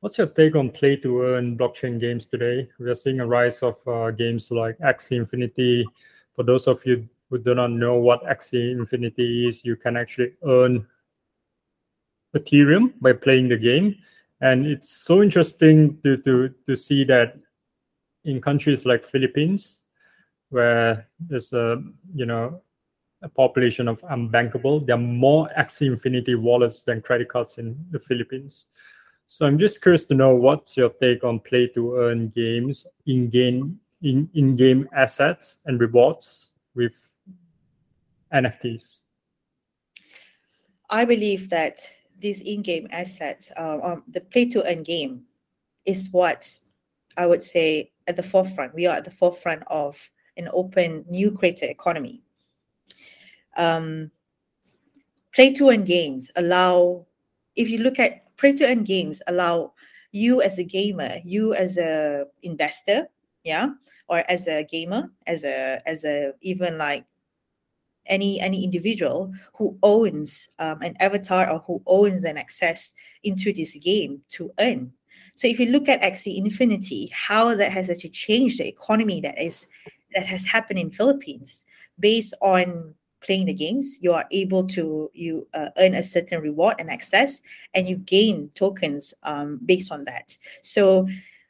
What's 0.00 0.18
your 0.18 0.26
take 0.26 0.56
on 0.56 0.70
play 0.70 0.96
to 0.96 1.22
earn 1.22 1.56
blockchain 1.56 1.98
games 1.98 2.26
today? 2.26 2.68
We 2.78 2.90
are 2.90 2.94
seeing 2.94 3.20
a 3.20 3.26
rise 3.26 3.62
of 3.62 3.76
uh, 3.86 4.10
games 4.10 4.50
like 4.50 4.78
axie 4.78 5.16
infinity. 5.16 5.86
For 6.34 6.42
those 6.42 6.66
of 6.66 6.84
you 6.84 7.08
who 7.30 7.38
do 7.38 7.54
not 7.54 7.70
know 7.70 7.96
what 7.96 8.24
axie 8.24 8.72
infinity 8.72 9.48
is 9.48 9.64
you 9.64 9.76
can 9.76 9.96
actually 9.96 10.34
earn 10.44 10.86
Ethereum 12.34 12.92
by 13.00 13.12
playing 13.12 13.48
the 13.48 13.56
game. 13.56 13.96
And 14.40 14.66
it's 14.66 14.88
so 14.88 15.22
interesting 15.22 15.98
to, 16.02 16.16
to, 16.18 16.54
to 16.66 16.76
see 16.76 17.04
that 17.04 17.36
in 18.24 18.40
countries 18.40 18.86
like 18.86 19.04
Philippines, 19.04 19.82
where 20.50 21.08
there's 21.20 21.52
a 21.52 21.82
you 22.14 22.26
know 22.26 22.60
a 23.22 23.28
population 23.28 23.88
of 23.88 24.00
unbankable, 24.02 24.86
there 24.86 24.94
are 24.94 24.98
more 24.98 25.50
Axie 25.58 25.90
Infinity 25.90 26.34
wallets 26.36 26.82
than 26.82 27.02
credit 27.02 27.28
cards 27.28 27.58
in 27.58 27.76
the 27.90 27.98
Philippines. 27.98 28.66
So 29.26 29.44
I'm 29.44 29.58
just 29.58 29.82
curious 29.82 30.04
to 30.06 30.14
know 30.14 30.34
what's 30.34 30.76
your 30.76 30.90
take 30.90 31.24
on 31.24 31.40
play 31.40 31.66
to 31.68 31.96
earn 31.96 32.28
games 32.28 32.86
in 33.06 33.28
game 33.28 33.80
in 34.02 34.30
in 34.34 34.56
game 34.56 34.88
assets 34.94 35.58
and 35.66 35.80
rewards 35.80 36.50
with 36.74 36.92
NFTs. 38.32 39.00
I 40.90 41.04
believe 41.04 41.50
that 41.50 41.90
these 42.20 42.40
in-game 42.40 42.88
assets, 42.90 43.52
uh, 43.56 43.78
um, 43.82 44.04
the 44.08 44.20
play-to-earn 44.20 44.82
game, 44.82 45.22
is 45.84 46.08
what 46.10 46.58
I 47.16 47.26
would 47.26 47.42
say 47.42 47.92
at 48.06 48.16
the 48.16 48.22
forefront. 48.22 48.74
We 48.74 48.86
are 48.86 48.96
at 48.96 49.04
the 49.04 49.10
forefront 49.10 49.62
of 49.68 49.98
an 50.36 50.48
open, 50.52 51.04
new 51.08 51.30
creator 51.30 51.66
economy. 51.66 52.22
Um, 53.56 54.10
play-to-earn 55.34 55.84
games 55.84 56.30
allow, 56.36 57.06
if 57.56 57.70
you 57.70 57.78
look 57.78 57.98
at 57.98 58.36
play-to-earn 58.36 58.84
games, 58.84 59.20
allow 59.26 59.72
you 60.12 60.42
as 60.42 60.58
a 60.58 60.64
gamer, 60.64 61.16
you 61.24 61.54
as 61.54 61.76
a 61.76 62.24
investor, 62.42 63.08
yeah, 63.44 63.70
or 64.08 64.24
as 64.28 64.46
a 64.46 64.64
gamer, 64.64 65.10
as 65.26 65.44
a 65.44 65.80
as 65.86 66.04
a 66.04 66.32
even 66.40 66.78
like 66.78 67.04
any 68.08 68.40
any 68.40 68.64
individual 68.64 69.32
who 69.54 69.78
owns 69.82 70.48
um, 70.58 70.80
an 70.82 70.96
avatar 71.00 71.50
or 71.50 71.60
who 71.60 71.82
owns 71.86 72.24
an 72.24 72.36
access 72.36 72.94
into 73.22 73.52
this 73.52 73.76
game 73.76 74.20
to 74.30 74.52
earn. 74.58 74.92
So 75.36 75.46
if 75.46 75.60
you 75.60 75.66
look 75.66 75.88
at 75.88 76.02
Axie 76.02 76.36
Infinity, 76.36 77.12
how 77.14 77.54
that 77.54 77.70
has 77.70 77.88
actually 77.90 78.10
changed 78.10 78.58
the 78.58 78.66
economy 78.66 79.20
that 79.20 79.40
is 79.40 79.66
that 80.14 80.26
has 80.26 80.44
happened 80.44 80.78
in 80.78 80.90
Philippines 80.90 81.64
based 82.00 82.34
on 82.40 82.94
playing 83.20 83.46
the 83.46 83.52
games 83.52 83.98
you 84.00 84.12
are 84.12 84.24
able 84.30 84.66
to 84.66 85.10
you 85.12 85.46
uh, 85.54 85.70
earn 85.78 85.94
a 85.94 86.02
certain 86.02 86.40
reward 86.40 86.76
and 86.78 86.90
access 86.90 87.40
and 87.74 87.88
you 87.88 87.96
gain 87.96 88.48
tokens 88.54 89.12
um, 89.24 89.58
based 89.66 89.90
on 89.90 90.04
that 90.04 90.36
so 90.62 91.06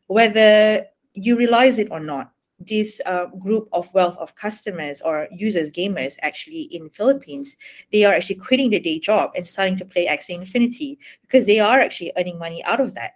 whether 0.06 0.84
you 1.14 1.36
realize 1.36 1.78
it 1.78 1.88
or 1.90 2.00
not 2.00 2.32
this 2.58 3.00
uh, 3.06 3.26
group 3.26 3.68
of 3.72 3.92
wealth 3.94 4.16
of 4.18 4.34
customers 4.34 5.00
or 5.00 5.28
users, 5.30 5.70
gamers, 5.70 6.16
actually 6.22 6.62
in 6.62 6.90
Philippines, 6.90 7.56
they 7.92 8.04
are 8.04 8.14
actually 8.14 8.36
quitting 8.36 8.70
their 8.70 8.80
day 8.80 8.98
job 8.98 9.30
and 9.36 9.46
starting 9.46 9.76
to 9.76 9.84
play 9.84 10.06
Axie 10.06 10.34
Infinity 10.34 10.98
because 11.22 11.46
they 11.46 11.60
are 11.60 11.80
actually 11.80 12.12
earning 12.16 12.38
money 12.38 12.62
out 12.64 12.80
of 12.80 12.94
that. 12.94 13.12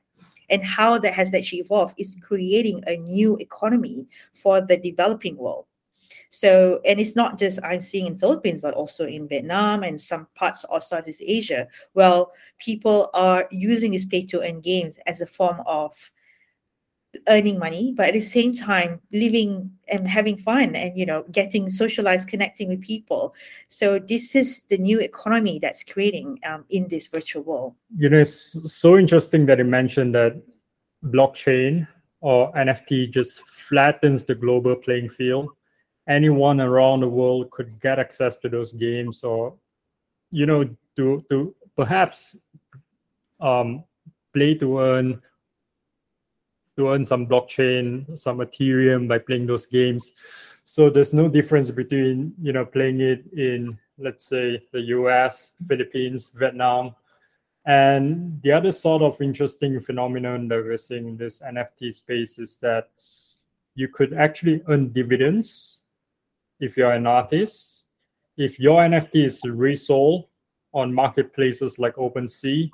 And 0.51 0.63
how 0.63 0.99
that 0.99 1.15
has 1.15 1.35
actually 1.35 1.61
evolved 1.61 1.95
is 1.99 2.17
creating 2.23 2.83
a 2.87 2.97
new 2.97 3.37
economy 3.39 4.07
for 4.35 4.61
the 4.61 4.77
developing 4.77 5.37
world. 5.37 5.67
So, 6.29 6.81
and 6.85 7.01
it's 7.01 7.17
not 7.17 7.39
just 7.39 7.59
I'm 7.63 7.81
seeing 7.81 8.07
in 8.07 8.19
Philippines, 8.19 8.61
but 8.63 8.75
also 8.75 9.07
in 9.07 9.29
Vietnam 9.29 9.83
and 9.83 10.01
some 10.01 10.29
parts 10.35 10.65
of 10.65 10.83
Southeast 10.85 11.23
Asia. 11.25 11.67
Well, 11.95 12.33
people 12.59 13.11
are 13.13 13.49
using 13.51 13.91
these 13.91 14.07
pay 14.07 14.25
to 14.27 14.43
earn 14.43 14.61
games 14.61 14.99
as 15.07 15.21
a 15.21 15.27
form 15.27 15.63
of 15.67 15.95
earning 17.29 17.59
money 17.59 17.93
but 17.97 18.09
at 18.09 18.15
the 18.15 18.21
same 18.21 18.55
time 18.55 19.01
living 19.13 19.71
and 19.89 20.09
having 20.09 20.37
fun 20.37 20.75
and 20.75 20.99
you 20.99 21.07
know 21.07 21.25
getting 21.33 21.69
socialized 21.69 22.29
connecting 22.29 22.69
with 22.69 22.81
people 22.81 23.35
so 23.69 23.99
this 23.99 24.35
is 24.35 24.63
the 24.63 24.79
new 24.79 24.99
economy 25.01 25.59
that's 25.61 25.83
creating 25.85 26.39
um, 26.45 26.65
in 26.71 26.89
this 26.89 27.07
virtual 27.09 27.43
world 27.43 27.75
you 27.97 28.09
know 28.09 28.19
it's 28.19 28.73
so 28.73 28.99
interesting 28.99 29.47
that 29.47 29.59
you 29.59 29.65
mentioned 29.65 30.15
that 30.15 30.41
blockchain 31.05 31.87
or 32.23 32.53
NFT 32.53 33.11
just 33.11 33.43
flattens 33.43 34.23
the 34.25 34.35
global 34.35 34.77
playing 34.77 35.11
field. 35.11 35.51
Anyone 36.09 36.61
around 36.61 37.01
the 37.01 37.09
world 37.09 37.51
could 37.51 37.79
get 37.81 37.99
access 37.99 38.37
to 38.39 38.49
those 38.49 38.73
games, 38.73 39.23
or 39.23 39.55
you 40.31 40.47
know, 40.47 40.65
to 40.97 41.21
to 41.31 41.55
perhaps 41.77 42.37
um, 43.41 43.85
play 44.33 44.55
to 44.55 44.81
earn 44.81 45.21
to 46.77 46.91
earn 46.91 47.05
some 47.05 47.27
blockchain, 47.27 48.19
some 48.19 48.39
Ethereum 48.39 49.09
by 49.09 49.19
playing 49.19 49.47
those 49.47 49.67
games. 49.67 50.13
So 50.65 50.89
there's 50.91 51.13
no 51.13 51.29
difference 51.29 51.71
between 51.71 52.35
you 52.41 52.53
know 52.53 52.65
playing 52.65 53.01
it 53.01 53.25
in 53.33 53.79
let's 53.99 54.25
say 54.27 54.63
the 54.73 54.81
US, 54.97 55.53
Philippines, 55.69 56.31
Vietnam, 56.35 56.95
and 57.67 58.41
the 58.43 58.53
other 58.53 58.73
sort 58.73 59.03
of 59.03 59.21
interesting 59.21 59.79
phenomenon 59.81 60.49
that 60.49 60.65
we're 60.65 60.77
seeing 60.77 61.09
in 61.09 61.17
this 61.17 61.41
NFT 61.41 61.95
space 61.95 62.39
is 62.39 62.57
that 62.57 62.91
you 63.75 63.89
could 63.89 64.13
actually 64.13 64.63
earn 64.69 64.93
dividends 64.93 65.83
if 66.61 66.77
you're 66.77 66.93
an 66.93 67.07
artist. 67.07 67.87
If 68.37 68.59
your 68.59 68.81
NFT 68.83 69.27
is 69.27 69.43
resold 69.45 70.27
on 70.73 70.93
marketplaces 70.93 71.79
like 71.79 71.97
OpenSea, 71.97 72.71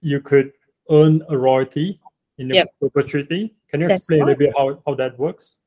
you 0.00 0.20
could 0.20 0.52
earn 0.90 1.22
a 1.28 1.36
royalty 1.36 2.00
in 2.38 2.48
the 2.48 2.54
yep. 2.54 2.74
perpetuity. 2.80 3.54
Can 3.70 3.80
you 3.80 3.88
explain 3.88 4.20
right. 4.20 4.26
a 4.26 4.30
little 4.30 4.46
bit 4.46 4.54
how, 4.56 4.82
how 4.86 4.94
that 4.94 5.18
works? 5.18 5.58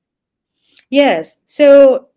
Yes. 0.89 1.37
So 1.45 2.09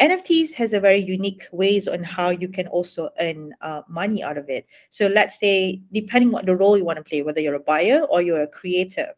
NFTs 0.00 0.52
has 0.54 0.72
a 0.72 0.80
very 0.80 0.98
unique 0.98 1.46
ways 1.52 1.88
on 1.88 2.02
how 2.02 2.30
you 2.30 2.48
can 2.48 2.66
also 2.68 3.10
earn 3.20 3.54
uh, 3.60 3.82
money 3.88 4.22
out 4.22 4.38
of 4.38 4.48
it. 4.48 4.66
So 4.88 5.06
let's 5.06 5.38
say, 5.38 5.82
depending 5.92 6.34
on 6.34 6.46
the 6.46 6.56
role 6.56 6.76
you 6.76 6.84
want 6.84 6.98
to 6.98 7.04
play, 7.04 7.22
whether 7.22 7.40
you're 7.40 7.54
a 7.54 7.60
buyer 7.60 8.00
or 8.08 8.22
you're 8.22 8.42
a 8.42 8.46
creator. 8.46 9.14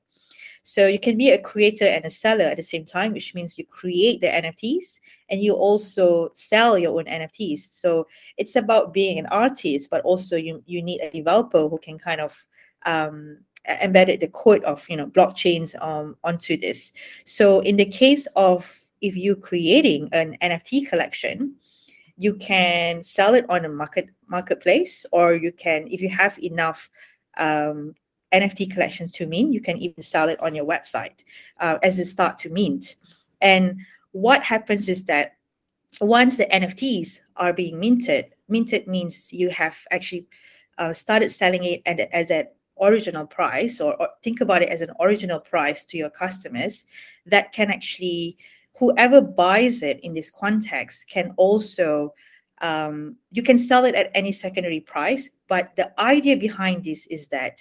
So 0.64 0.86
you 0.86 0.98
can 0.98 1.16
be 1.16 1.30
a 1.30 1.38
creator 1.38 1.86
and 1.86 2.04
a 2.04 2.10
seller 2.10 2.44
at 2.44 2.56
the 2.56 2.62
same 2.62 2.84
time, 2.84 3.12
which 3.12 3.34
means 3.34 3.58
you 3.58 3.66
create 3.66 4.20
the 4.20 4.28
NFTs 4.28 5.00
and 5.32 5.42
you 5.42 5.54
also 5.54 6.30
sell 6.34 6.78
your 6.78 6.98
own 6.98 7.06
NFTs. 7.06 7.80
So 7.80 8.06
it's 8.36 8.54
about 8.54 8.92
being 8.92 9.18
an 9.18 9.26
artist, 9.26 9.88
but 9.90 10.02
also 10.02 10.36
you 10.36 10.62
you 10.66 10.82
need 10.82 11.00
a 11.00 11.10
developer 11.10 11.68
who 11.68 11.78
can 11.78 11.98
kind 11.98 12.20
of 12.20 12.36
um, 12.84 13.38
embedded 13.66 14.20
the 14.20 14.28
code 14.28 14.62
of 14.64 14.86
you 14.88 14.96
know 14.96 15.06
blockchains 15.06 15.74
um, 15.82 16.16
onto 16.22 16.56
this. 16.56 16.92
So 17.24 17.60
in 17.60 17.76
the 17.76 17.86
case 17.86 18.28
of 18.36 18.78
if 19.00 19.16
you're 19.16 19.34
creating 19.34 20.10
an 20.12 20.36
NFT 20.42 20.88
collection, 20.88 21.56
you 22.16 22.34
can 22.34 23.02
sell 23.02 23.34
it 23.34 23.46
on 23.48 23.64
a 23.64 23.68
market 23.68 24.10
marketplace, 24.28 25.06
or 25.12 25.34
you 25.34 25.50
can, 25.50 25.88
if 25.90 26.00
you 26.02 26.10
have 26.10 26.38
enough 26.42 26.90
um, 27.38 27.94
NFT 28.32 28.70
collections 28.72 29.12
to 29.12 29.26
mint, 29.26 29.52
you 29.52 29.62
can 29.62 29.78
even 29.78 30.02
sell 30.02 30.28
it 30.28 30.38
on 30.40 30.54
your 30.54 30.66
website 30.66 31.24
uh, 31.58 31.78
as 31.82 31.98
it 31.98 32.04
start 32.04 32.38
to 32.40 32.50
mint. 32.50 32.96
And 33.40 33.80
what 34.12 34.42
happens 34.42 34.88
is 34.88 35.04
that 35.06 35.36
once 36.00 36.36
the 36.36 36.46
NFTs 36.46 37.20
are 37.36 37.52
being 37.52 37.78
minted, 37.78 38.34
minted 38.48 38.86
means 38.86 39.32
you 39.32 39.50
have 39.50 39.76
actually 39.90 40.26
uh, 40.78 40.92
started 40.92 41.30
selling 41.30 41.64
it 41.64 41.82
at, 41.86 42.00
as 42.12 42.30
an 42.30 42.46
original 42.80 43.26
price, 43.26 43.80
or, 43.80 43.94
or 44.00 44.08
think 44.22 44.40
about 44.40 44.62
it 44.62 44.68
as 44.68 44.80
an 44.80 44.90
original 45.00 45.40
price 45.40 45.84
to 45.84 45.96
your 45.96 46.10
customers 46.10 46.84
that 47.26 47.52
can 47.52 47.70
actually 47.70 48.36
whoever 48.78 49.20
buys 49.20 49.82
it 49.82 50.00
in 50.00 50.14
this 50.14 50.30
context 50.30 51.08
can 51.08 51.32
also 51.36 52.12
um, 52.62 53.16
you 53.30 53.42
can 53.42 53.58
sell 53.58 53.84
it 53.84 53.94
at 53.94 54.10
any 54.14 54.32
secondary 54.32 54.80
price 54.80 55.30
but 55.48 55.74
the 55.76 56.00
idea 56.00 56.36
behind 56.36 56.84
this 56.84 57.06
is 57.08 57.28
that 57.28 57.60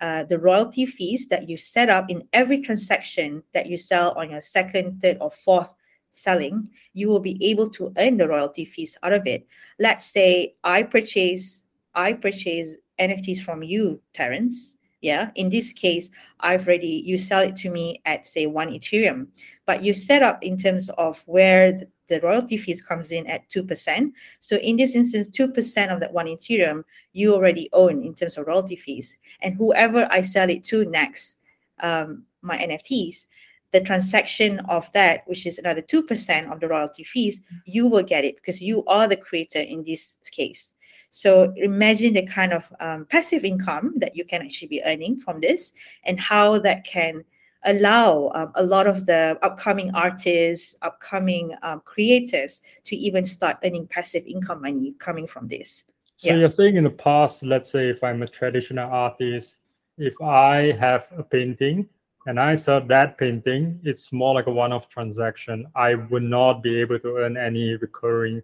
uh, 0.00 0.24
the 0.24 0.38
royalty 0.38 0.86
fees 0.86 1.28
that 1.28 1.48
you 1.48 1.56
set 1.56 1.88
up 1.88 2.10
in 2.10 2.22
every 2.32 2.60
transaction 2.60 3.42
that 3.52 3.66
you 3.66 3.78
sell 3.78 4.12
on 4.12 4.30
your 4.30 4.40
second 4.40 5.00
third 5.00 5.16
or 5.20 5.30
fourth 5.30 5.72
selling 6.10 6.68
you 6.92 7.08
will 7.08 7.20
be 7.20 7.36
able 7.44 7.68
to 7.68 7.92
earn 7.98 8.16
the 8.16 8.26
royalty 8.26 8.64
fees 8.64 8.96
out 9.02 9.12
of 9.12 9.26
it. 9.26 9.46
Let's 9.78 10.04
say 10.04 10.54
i 10.64 10.82
purchase 10.82 11.64
i 11.94 12.12
purchase 12.12 12.76
nfts 12.98 13.42
from 13.42 13.62
you 13.62 14.00
terence 14.14 14.76
yeah 15.00 15.30
in 15.34 15.50
this 15.50 15.72
case 15.72 16.10
i've 16.40 16.66
already 16.66 17.02
you 17.04 17.18
sell 17.18 17.42
it 17.42 17.56
to 17.56 17.70
me 17.70 18.00
at 18.04 18.26
say 18.26 18.46
one 18.46 18.68
ethereum. 18.68 19.26
But 19.66 19.82
you 19.82 19.94
set 19.94 20.22
up 20.22 20.42
in 20.42 20.56
terms 20.56 20.88
of 20.90 21.22
where 21.26 21.82
the 22.08 22.20
royalty 22.20 22.56
fees 22.56 22.82
comes 22.82 23.10
in 23.10 23.26
at 23.26 23.48
2%. 23.50 24.12
So 24.40 24.56
in 24.56 24.76
this 24.76 24.94
instance, 24.94 25.30
2% 25.30 25.92
of 25.92 26.00
that 26.00 26.12
one 26.12 26.26
Ethereum 26.26 26.84
you 27.12 27.34
already 27.34 27.68
own 27.72 28.02
in 28.02 28.14
terms 28.14 28.36
of 28.36 28.46
royalty 28.46 28.76
fees. 28.76 29.16
And 29.40 29.54
whoever 29.54 30.06
I 30.10 30.22
sell 30.22 30.50
it 30.50 30.64
to 30.64 30.84
next, 30.86 31.38
um, 31.80 32.24
my 32.42 32.58
NFTs, 32.58 33.26
the 33.72 33.80
transaction 33.80 34.60
of 34.68 34.90
that, 34.92 35.26
which 35.26 35.46
is 35.46 35.58
another 35.58 35.82
2% 35.82 36.52
of 36.52 36.60
the 36.60 36.68
royalty 36.68 37.04
fees, 37.04 37.40
you 37.64 37.88
will 37.88 38.04
get 38.04 38.24
it 38.24 38.36
because 38.36 38.60
you 38.60 38.84
are 38.86 39.08
the 39.08 39.16
creator 39.16 39.58
in 39.58 39.82
this 39.84 40.16
case. 40.30 40.74
So 41.10 41.52
imagine 41.56 42.14
the 42.14 42.26
kind 42.26 42.52
of 42.52 42.72
um, 42.80 43.06
passive 43.06 43.44
income 43.44 43.94
that 43.98 44.16
you 44.16 44.24
can 44.24 44.42
actually 44.42 44.68
be 44.68 44.82
earning 44.84 45.20
from 45.20 45.40
this 45.40 45.72
and 46.04 46.18
how 46.18 46.58
that 46.58 46.84
can 46.84 47.24
allow 47.64 48.30
um, 48.34 48.52
a 48.54 48.62
lot 48.62 48.86
of 48.86 49.06
the 49.06 49.38
upcoming 49.42 49.90
artists, 49.94 50.76
upcoming 50.82 51.54
um, 51.62 51.82
creators 51.84 52.62
to 52.84 52.96
even 52.96 53.24
start 53.24 53.56
earning 53.64 53.86
passive 53.86 54.24
income 54.26 54.62
money 54.62 54.94
coming 54.98 55.26
from 55.26 55.48
this. 55.48 55.84
So 56.16 56.28
yeah. 56.28 56.36
you're 56.36 56.48
saying 56.48 56.76
in 56.76 56.84
the 56.84 56.90
past, 56.90 57.42
let's 57.42 57.70
say 57.70 57.88
if 57.88 58.04
I'm 58.04 58.22
a 58.22 58.28
traditional 58.28 58.88
artist, 58.90 59.58
if 59.98 60.20
I 60.20 60.72
have 60.72 61.06
a 61.16 61.22
painting 61.22 61.88
and 62.26 62.38
I 62.38 62.54
sell 62.54 62.80
that 62.80 63.18
painting, 63.18 63.80
it's 63.82 64.12
more 64.12 64.34
like 64.34 64.46
a 64.46 64.52
one-off 64.52 64.88
transaction. 64.88 65.66
I 65.74 65.94
would 65.94 66.22
not 66.22 66.62
be 66.62 66.80
able 66.80 66.98
to 67.00 67.16
earn 67.18 67.36
any 67.36 67.76
recurring 67.76 68.42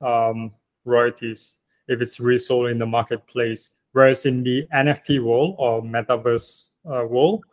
um, 0.00 0.52
royalties 0.84 1.56
if 1.88 2.00
it's 2.00 2.20
resold 2.20 2.70
in 2.70 2.78
the 2.78 2.86
marketplace. 2.86 3.72
Whereas 3.92 4.26
in 4.26 4.42
the 4.42 4.66
NFT 4.74 5.22
world 5.22 5.56
or 5.58 5.82
metaverse 5.82 6.70
uh, 6.86 7.04
world, 7.04 7.44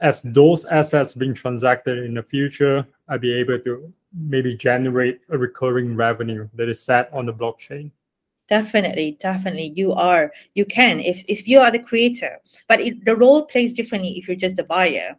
as 0.00 0.22
those 0.22 0.64
assets 0.66 1.14
being 1.14 1.34
transacted 1.34 2.04
in 2.04 2.14
the 2.14 2.22
future, 2.22 2.86
I'll 3.08 3.18
be 3.18 3.32
able 3.34 3.58
to 3.60 3.92
maybe 4.12 4.56
generate 4.56 5.20
a 5.30 5.38
recurring 5.38 5.96
revenue 5.96 6.48
that 6.54 6.68
is 6.68 6.82
set 6.82 7.12
on 7.12 7.26
the 7.26 7.32
blockchain. 7.32 7.90
Definitely, 8.48 9.18
definitely, 9.20 9.72
you 9.76 9.92
are. 9.92 10.32
You 10.54 10.64
can 10.64 11.00
if 11.00 11.22
if 11.28 11.46
you 11.46 11.60
are 11.60 11.70
the 11.70 11.78
creator, 11.78 12.38
but 12.66 12.80
it, 12.80 13.04
the 13.04 13.14
role 13.14 13.44
plays 13.44 13.74
differently 13.74 14.16
if 14.16 14.26
you're 14.26 14.36
just 14.36 14.56
the 14.56 14.64
buyer, 14.64 15.16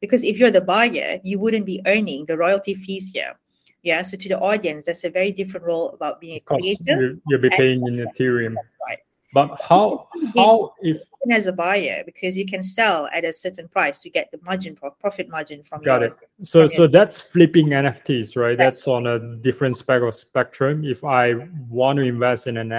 because 0.00 0.22
if 0.22 0.36
you're 0.36 0.50
the 0.50 0.60
buyer, 0.60 1.18
you 1.24 1.38
wouldn't 1.38 1.64
be 1.64 1.80
earning 1.86 2.26
the 2.26 2.36
royalty 2.36 2.74
fees 2.74 3.12
here. 3.14 3.34
Yeah, 3.82 4.02
so 4.02 4.18
to 4.18 4.28
the 4.28 4.38
audience, 4.38 4.84
that's 4.84 5.04
a 5.04 5.10
very 5.10 5.32
different 5.32 5.64
role 5.64 5.90
about 5.90 6.20
being 6.20 6.36
a 6.36 6.40
creator. 6.40 7.16
You'll 7.28 7.40
be 7.40 7.48
paying 7.50 7.86
in 7.86 8.04
Ethereum. 8.04 8.56
Right. 8.86 8.98
But 9.36 9.60
how 9.60 9.98
how 10.34 10.72
if 10.80 11.02
as 11.30 11.46
a 11.46 11.52
buyer 11.52 12.02
because 12.06 12.38
you 12.38 12.46
can 12.46 12.62
sell 12.62 13.06
at 13.12 13.22
a 13.22 13.34
certain 13.34 13.68
price 13.68 13.98
to 13.98 14.08
get 14.08 14.30
the 14.30 14.38
margin 14.42 14.74
profit 14.74 15.28
margin 15.28 15.62
from 15.62 15.82
got 15.82 16.00
your, 16.00 16.08
it. 16.08 16.16
So 16.40 16.66
so 16.66 16.86
that's 16.86 17.20
flipping 17.20 17.66
NFTs, 17.66 18.34
right? 18.34 18.56
That's, 18.56 18.78
that's 18.78 18.88
on 18.88 19.06
a 19.06 19.18
different 19.18 19.76
spec 19.76 20.00
of 20.00 20.14
spectrum. 20.14 20.86
If 20.86 21.04
I 21.04 21.34
want 21.68 21.98
to 21.98 22.04
invest 22.04 22.46
in 22.46 22.56
an 22.56 22.70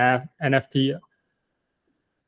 NFT, 0.41 0.99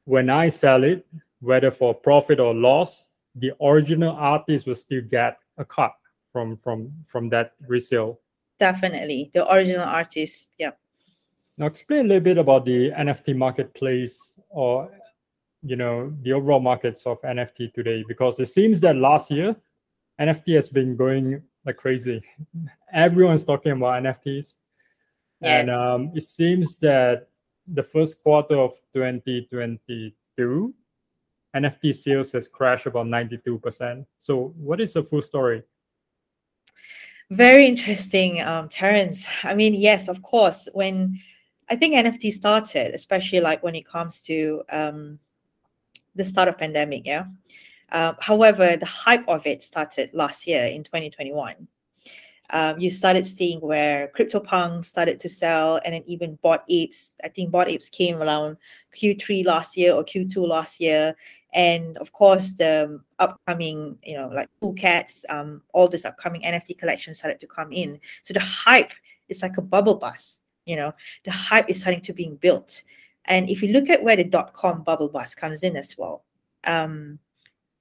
when 0.06 0.30
I 0.30 0.50
sell 0.50 0.84
it, 0.84 1.08
whether 1.40 1.72
for 1.72 1.96
profit 1.96 2.40
or 2.40 2.54
loss, 2.54 3.08
the 3.34 3.54
original 3.60 4.16
artist 4.16 4.68
will 4.68 4.76
still 4.76 5.02
get 5.02 5.40
a 5.58 5.66
cut 5.66 5.96
from 6.32 6.56
from 6.58 6.94
from 7.08 7.30
that 7.30 7.54
resale. 7.68 8.20
Definitely, 8.60 9.32
the 9.34 9.52
original 9.52 9.88
artist. 9.88 10.50
Yeah. 10.60 10.74
Now, 11.60 11.66
explain 11.66 12.06
a 12.06 12.08
little 12.08 12.24
bit 12.24 12.38
about 12.38 12.64
the 12.64 12.90
NFT 12.92 13.36
marketplace 13.36 14.40
or 14.50 14.90
you 15.62 15.76
know 15.76 16.16
the 16.22 16.32
overall 16.32 16.62
markets 16.62 17.06
of 17.06 17.22
NFT 17.22 17.74
today, 17.74 18.06
because 18.08 18.40
it 18.40 18.46
seems 18.46 18.80
that 18.80 18.96
last 18.96 19.30
year 19.30 19.54
NFT 20.22 20.56
has 20.56 20.70
been 20.70 20.96
going 20.96 21.44
like 21.66 21.76
crazy. 21.76 22.24
Everyone's 22.94 23.44
talking 23.44 23.74
about 23.74 24.02
NFTs, 24.02 24.26
yes. 24.26 24.56
and 25.42 25.70
um, 25.70 26.12
it 26.16 26.24
seems 26.24 26.78
that 26.78 27.28
the 27.68 27.84
first 27.84 28.24
quarter 28.24 28.56
of 28.56 28.80
2022 28.94 30.74
NFT 31.54 31.94
sales 31.94 32.32
has 32.32 32.48
crashed 32.48 32.86
about 32.86 33.08
92%. 33.08 34.06
So, 34.18 34.54
what 34.58 34.80
is 34.80 34.94
the 34.94 35.04
full 35.04 35.22
story? 35.22 35.64
Very 37.32 37.68
interesting, 37.68 38.42
um, 38.42 38.70
Terence. 38.70 39.26
I 39.44 39.56
mean, 39.56 39.74
yes, 39.74 40.08
of 40.08 40.22
course. 40.22 40.70
When 40.74 41.20
I 41.70 41.76
think 41.76 41.94
NFT 41.94 42.34
started, 42.34 42.96
especially 42.96 43.42
like 43.42 43.62
when 43.62 43.76
it 43.76 43.86
comes 43.86 44.22
to 44.22 44.64
um, 44.70 45.20
the 46.16 46.24
start 46.24 46.48
of 46.48 46.58
pandemic. 46.58 47.06
Yeah. 47.06 47.26
Uh, 47.92 48.14
however, 48.20 48.78
the 48.78 48.86
hype 48.86 49.28
of 49.28 49.46
it 49.46 49.64
started 49.64 50.12
last 50.14 50.48
year 50.48 50.66
in 50.66 50.84
2021. 50.84 51.68
Um, 52.52 52.80
you 52.80 52.90
started 52.90 53.28
seeing 53.28 53.60
where 53.62 54.12
CryptoPunk 54.18 54.84
started 54.84 55.20
to 55.20 55.30
sell, 55.30 55.80
and 55.86 55.94
then 55.94 56.04
even 56.08 56.36
Bored 56.42 56.62
Apes. 56.68 57.16
I 57.24 57.30
think 57.30 57.52
Bored 57.52 57.68
Apes 57.68 57.90
came 57.90 58.22
around 58.22 58.58
Q3 59.00 59.46
last 59.46 59.78
year 59.78 59.94
or 59.94 60.04
Q2 60.04 60.48
last 60.48 60.80
year, 60.80 61.16
and 61.54 61.98
of 62.00 62.12
course 62.12 62.54
the 62.54 63.02
upcoming, 63.20 63.98
you 64.04 64.18
know, 64.18 64.30
like 64.30 64.50
Cool 64.60 64.74
Cats, 64.74 65.26
um, 65.30 65.62
all 65.74 65.88
this 65.88 66.06
upcoming 66.06 66.42
NFT 66.42 66.78
collection 66.78 67.14
started 67.14 67.40
to 67.40 67.48
come 67.48 67.72
in. 67.72 68.00
So 68.24 68.34
the 68.34 68.40
hype 68.40 68.94
is 69.28 69.44
like 69.44 69.58
a 69.58 69.62
bubble 69.62 69.96
bust. 69.96 70.42
You 70.70 70.76
know, 70.76 70.94
the 71.24 71.32
hype 71.32 71.70
is 71.70 71.82
starting 71.82 72.02
to 72.02 72.14
being 72.14 72.36
built. 72.36 72.84
And 73.26 73.50
if 73.50 73.62
you 73.64 73.70
look 73.70 73.90
at 73.90 74.04
where 74.04 74.16
the 74.16 74.24
dot 74.24 74.54
com 74.54 74.84
bubble 74.84 75.10
bust 75.10 75.38
comes 75.38 75.64
in 75.64 75.76
as 75.76 75.98
well, 75.98 76.24
um, 76.66 77.20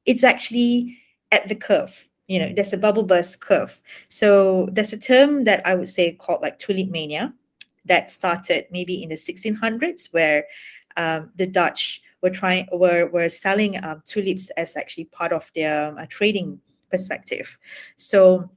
it's 0.06 0.24
actually 0.24 0.98
at 1.30 1.48
the 1.48 1.54
curve 1.54 2.08
you 2.28 2.38
know 2.38 2.52
there's 2.54 2.72
a 2.72 2.78
bubble 2.78 3.02
burst 3.02 3.40
curve 3.40 3.80
so 4.08 4.68
there's 4.72 4.92
a 4.92 4.98
term 4.98 5.44
that 5.44 5.66
i 5.66 5.74
would 5.74 5.88
say 5.88 6.12
called 6.12 6.40
like 6.40 6.58
tulip 6.58 6.88
mania 6.90 7.32
that 7.84 8.10
started 8.10 8.66
maybe 8.70 9.02
in 9.02 9.08
the 9.08 9.14
1600s 9.14 10.12
where 10.12 10.44
um, 10.96 11.30
the 11.36 11.46
dutch 11.46 12.02
were 12.22 12.30
trying 12.30 12.66
were 12.72 13.06
were 13.06 13.28
selling 13.28 13.82
um, 13.82 14.02
tulips 14.06 14.50
as 14.50 14.76
actually 14.76 15.04
part 15.06 15.32
of 15.32 15.50
their 15.54 15.98
uh, 15.98 16.06
trading 16.08 16.60
perspective 16.90 17.58
so 17.96 18.48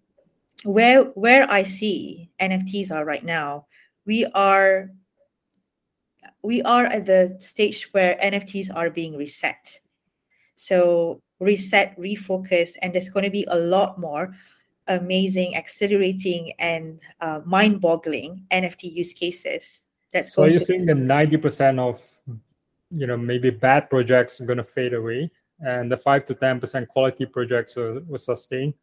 where 0.63 1.03
where 1.15 1.49
i 1.49 1.63
see 1.63 2.29
nfts 2.39 2.91
are 2.91 3.05
right 3.05 3.23
now 3.23 3.65
we 4.05 4.25
are 4.33 4.89
we 6.43 6.61
are 6.63 6.85
at 6.85 7.05
the 7.05 7.35
stage 7.39 7.89
where 7.91 8.17
nfts 8.21 8.75
are 8.75 8.89
being 8.89 9.17
reset 9.17 9.81
so 10.61 11.23
reset, 11.39 11.97
refocus, 11.99 12.77
and 12.81 12.93
there's 12.93 13.09
going 13.09 13.25
to 13.25 13.31
be 13.31 13.45
a 13.49 13.57
lot 13.57 13.99
more 13.99 14.33
amazing, 14.87 15.55
accelerating, 15.55 16.51
and 16.59 16.99
uh, 17.19 17.41
mind-boggling 17.45 18.45
NFT 18.51 18.93
use 18.93 19.11
cases. 19.11 19.85
That's 20.13 20.33
so. 20.33 20.43
Are 20.43 20.49
you 20.49 20.59
to- 20.59 20.65
saying 20.65 20.85
that 20.85 20.95
ninety 20.95 21.37
percent 21.37 21.79
of 21.79 21.99
you 22.91 23.07
know 23.07 23.17
maybe 23.17 23.49
bad 23.49 23.89
projects 23.89 24.39
are 24.39 24.45
going 24.45 24.57
to 24.57 24.63
fade 24.63 24.93
away, 24.93 25.31
and 25.59 25.91
the 25.91 25.97
five 25.97 26.25
to 26.25 26.35
ten 26.35 26.59
percent 26.59 26.87
quality 26.87 27.25
projects 27.25 27.75
will, 27.75 28.01
will 28.07 28.19
sustain? 28.19 28.73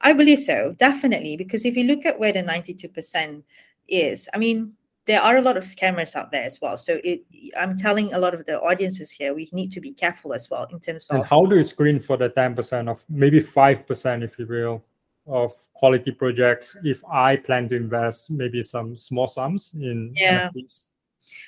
I 0.00 0.14
believe 0.14 0.40
so, 0.40 0.74
definitely. 0.78 1.36
Because 1.36 1.64
if 1.64 1.76
you 1.76 1.84
look 1.84 2.06
at 2.06 2.18
where 2.18 2.32
the 2.32 2.42
ninety-two 2.42 2.88
percent 2.88 3.44
is, 3.88 4.28
I 4.34 4.38
mean, 4.38 4.74
there 5.06 5.20
are 5.20 5.36
a 5.36 5.42
lot 5.42 5.56
of 5.56 5.64
scammers 5.64 6.16
out 6.16 6.30
there 6.30 6.44
as 6.44 6.60
well. 6.60 6.76
So 6.76 6.98
it, 7.04 7.24
I'm 7.56 7.76
telling 7.76 8.14
a 8.14 8.18
lot 8.18 8.34
of 8.34 8.46
the 8.46 8.60
audiences 8.60 9.10
here, 9.10 9.34
we 9.34 9.48
need 9.52 9.70
to 9.72 9.80
be 9.80 9.92
careful 9.92 10.32
as 10.32 10.48
well 10.48 10.66
in 10.70 10.80
terms 10.80 11.08
of. 11.08 11.16
And 11.16 11.26
how 11.26 11.44
do 11.44 11.56
you 11.56 11.62
screen 11.62 12.00
for 12.00 12.16
the 12.16 12.30
10% 12.30 12.88
of 12.88 13.04
maybe 13.08 13.40
5%, 13.40 14.24
if 14.24 14.38
you 14.38 14.46
will, 14.46 14.82
of 15.26 15.52
quality 15.74 16.10
projects 16.10 16.76
if 16.84 17.04
I 17.04 17.36
plan 17.36 17.68
to 17.68 17.76
invest 17.76 18.30
maybe 18.30 18.62
some 18.62 18.96
small 18.96 19.26
sums 19.26 19.74
in 19.74 20.14
yeah. 20.16 20.48
NFTs? 20.48 20.84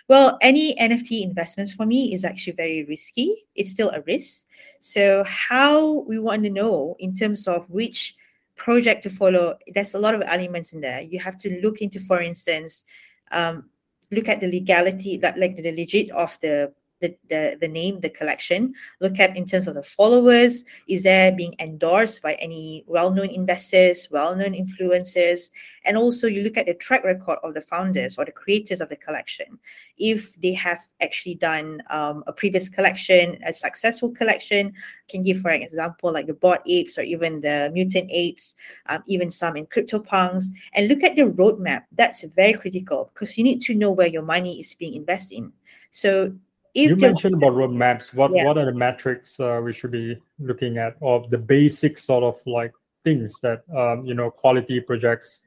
Well, 0.08 0.38
any 0.40 0.74
NFT 0.76 1.22
investments 1.22 1.72
for 1.72 1.86
me 1.86 2.12
is 2.14 2.24
actually 2.24 2.54
very 2.54 2.84
risky. 2.84 3.46
It's 3.54 3.70
still 3.70 3.90
a 3.90 4.00
risk. 4.02 4.46
So, 4.80 5.24
how 5.24 6.00
we 6.08 6.18
want 6.18 6.44
to 6.44 6.50
know 6.50 6.96
in 6.98 7.14
terms 7.14 7.46
of 7.46 7.68
which 7.68 8.14
project 8.56 9.02
to 9.04 9.10
follow, 9.10 9.56
there's 9.68 9.94
a 9.94 9.98
lot 9.98 10.14
of 10.14 10.22
elements 10.26 10.72
in 10.72 10.80
there. 10.80 11.00
You 11.00 11.18
have 11.20 11.38
to 11.38 11.60
look 11.62 11.80
into, 11.80 12.00
for 12.00 12.20
instance, 12.20 12.84
um, 13.30 13.70
look 14.10 14.28
at 14.28 14.40
the 14.40 14.46
legality, 14.46 15.18
like, 15.22 15.36
like 15.36 15.56
the 15.56 15.72
legit 15.72 16.10
of 16.10 16.36
the 16.40 16.72
the, 17.00 17.16
the, 17.28 17.58
the 17.60 17.68
name, 17.68 18.00
the 18.00 18.10
collection. 18.10 18.74
Look 19.00 19.18
at 19.18 19.36
in 19.36 19.46
terms 19.46 19.68
of 19.68 19.74
the 19.74 19.82
followers. 19.82 20.64
Is 20.88 21.02
there 21.02 21.32
being 21.32 21.54
endorsed 21.58 22.22
by 22.22 22.34
any 22.34 22.84
well-known 22.86 23.30
investors, 23.30 24.08
well-known 24.10 24.52
influencers? 24.52 25.50
And 25.84 25.96
also 25.96 26.26
you 26.26 26.42
look 26.42 26.56
at 26.56 26.66
the 26.66 26.74
track 26.74 27.04
record 27.04 27.38
of 27.42 27.54
the 27.54 27.60
founders 27.60 28.16
or 28.18 28.24
the 28.24 28.32
creators 28.32 28.80
of 28.80 28.88
the 28.88 28.96
collection. 28.96 29.58
If 29.98 30.34
they 30.40 30.52
have 30.54 30.80
actually 31.00 31.36
done 31.36 31.82
um, 31.90 32.24
a 32.26 32.32
previous 32.32 32.68
collection, 32.68 33.38
a 33.44 33.52
successful 33.52 34.10
collection, 34.10 34.72
can 35.08 35.22
give 35.22 35.40
for 35.40 35.50
example 35.50 36.12
like 36.12 36.26
the 36.26 36.34
Bored 36.34 36.60
Apes 36.66 36.98
or 36.98 37.02
even 37.02 37.40
the 37.40 37.70
mutant 37.72 38.08
apes, 38.10 38.54
um, 38.86 39.02
even 39.06 39.30
some 39.30 39.56
in 39.56 39.66
CryptoPunks, 39.66 40.46
and 40.74 40.88
look 40.88 41.02
at 41.02 41.16
the 41.16 41.22
roadmap. 41.22 41.84
That's 41.92 42.24
very 42.24 42.54
critical 42.54 43.10
because 43.12 43.38
you 43.38 43.44
need 43.44 43.60
to 43.62 43.74
know 43.74 43.90
where 43.90 44.08
your 44.08 44.22
money 44.22 44.60
is 44.60 44.74
being 44.74 44.94
invested 44.94 45.36
in. 45.36 45.52
So 45.90 46.34
you 46.82 46.96
mentioned 46.96 47.34
about 47.34 47.52
roadmaps. 47.52 48.14
What 48.14 48.32
yeah. 48.34 48.44
what 48.44 48.58
are 48.58 48.66
the 48.66 48.72
metrics 48.72 49.38
uh, 49.40 49.60
we 49.62 49.72
should 49.72 49.90
be 49.92 50.16
looking 50.38 50.78
at 50.78 50.96
or 51.00 51.26
the 51.28 51.38
basic 51.38 51.98
sort 51.98 52.24
of 52.24 52.40
like 52.46 52.72
things 53.04 53.40
that 53.40 53.62
um, 53.74 54.04
you 54.04 54.14
know 54.14 54.30
quality 54.30 54.80
projects 54.80 55.42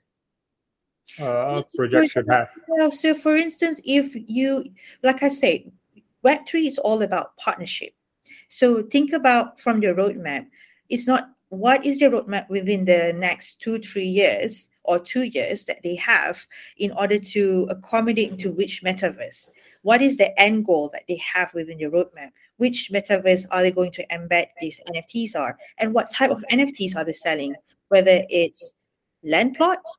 uh, 1.19 1.61
project 1.75 2.11
should 2.11 2.27
have 2.29 2.49
yeah, 2.77 2.89
so 2.89 3.13
for 3.13 3.35
instance 3.35 3.81
if 3.83 4.13
you 4.13 4.63
like 5.01 5.23
i 5.23 5.27
say 5.27 5.71
web3 6.25 6.67
is 6.67 6.77
all 6.77 7.01
about 7.01 7.35
partnership. 7.37 7.93
So 8.47 8.83
think 8.83 9.13
about 9.13 9.59
from 9.59 9.79
the 9.79 9.87
roadmap. 9.87 10.47
It's 10.89 11.07
not 11.07 11.29
what 11.49 11.85
is 11.85 11.99
the 11.99 12.05
roadmap 12.05 12.49
within 12.49 12.85
the 12.85 13.13
next 13.13 13.61
two 13.61 13.79
three 13.79 14.05
years 14.05 14.69
or 14.83 14.99
two 14.99 15.23
years 15.23 15.65
that 15.65 15.81
they 15.83 15.95
have 15.95 16.45
in 16.77 16.91
order 16.91 17.19
to 17.19 17.67
accommodate 17.69 18.31
into 18.31 18.51
which 18.51 18.83
metaverse 18.83 19.49
what 19.81 20.01
is 20.01 20.17
the 20.17 20.37
end 20.39 20.65
goal 20.65 20.89
that 20.93 21.03
they 21.07 21.17
have 21.17 21.53
within 21.53 21.79
your 21.79 21.91
roadmap? 21.91 22.31
Which 22.57 22.91
metaverse 22.93 23.45
are 23.51 23.61
they 23.61 23.71
going 23.71 23.91
to 23.93 24.07
embed 24.07 24.47
these 24.59 24.81
NFTs 24.89 25.35
are? 25.35 25.57
And 25.77 25.93
what 25.93 26.09
type 26.11 26.31
of 26.31 26.43
NFTs 26.51 26.95
are 26.95 27.05
they 27.05 27.13
selling? 27.13 27.55
Whether 27.87 28.23
it's 28.29 28.73
land 29.23 29.55
plots 29.55 29.97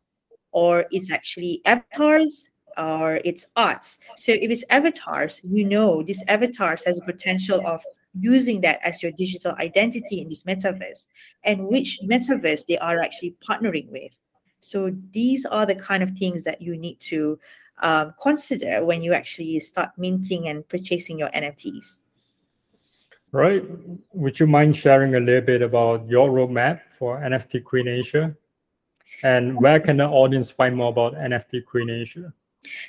or 0.52 0.86
it's 0.90 1.10
actually 1.10 1.62
avatars 1.64 2.50
or 2.76 3.20
it's 3.24 3.46
arts. 3.56 3.98
So 4.16 4.32
if 4.32 4.50
it's 4.50 4.64
avatars, 4.70 5.40
you 5.44 5.64
know 5.64 6.02
this 6.02 6.22
avatars 6.28 6.84
has 6.84 6.98
a 6.98 7.04
potential 7.04 7.66
of 7.66 7.82
using 8.18 8.60
that 8.60 8.80
as 8.82 9.02
your 9.02 9.12
digital 9.12 9.52
identity 9.52 10.20
in 10.20 10.28
this 10.28 10.42
metaverse 10.42 11.06
and 11.44 11.66
which 11.66 12.00
metaverse 12.04 12.66
they 12.66 12.78
are 12.78 13.00
actually 13.00 13.36
partnering 13.48 13.88
with. 13.90 14.12
So 14.60 14.94
these 15.12 15.46
are 15.46 15.64
the 15.64 15.74
kind 15.74 16.02
of 16.02 16.10
things 16.12 16.44
that 16.44 16.60
you 16.60 16.76
need 16.76 17.00
to 17.00 17.38
um, 17.80 18.14
consider 18.20 18.84
when 18.84 19.02
you 19.02 19.12
actually 19.12 19.58
start 19.60 19.90
minting 19.96 20.48
and 20.48 20.68
purchasing 20.68 21.18
your 21.18 21.28
NFTs. 21.30 22.00
Right. 23.32 23.64
Would 24.12 24.40
you 24.40 24.46
mind 24.46 24.76
sharing 24.76 25.14
a 25.14 25.20
little 25.20 25.40
bit 25.40 25.62
about 25.62 26.08
your 26.08 26.30
roadmap 26.30 26.80
for 26.98 27.18
NFT 27.18 27.62
Queen 27.64 27.86
Asia? 27.86 28.34
And 29.22 29.60
where 29.60 29.78
can 29.78 29.98
the 29.98 30.08
audience 30.08 30.50
find 30.50 30.76
more 30.76 30.88
about 30.88 31.14
NFT 31.14 31.64
Queen 31.64 31.90
Asia? 31.90 32.32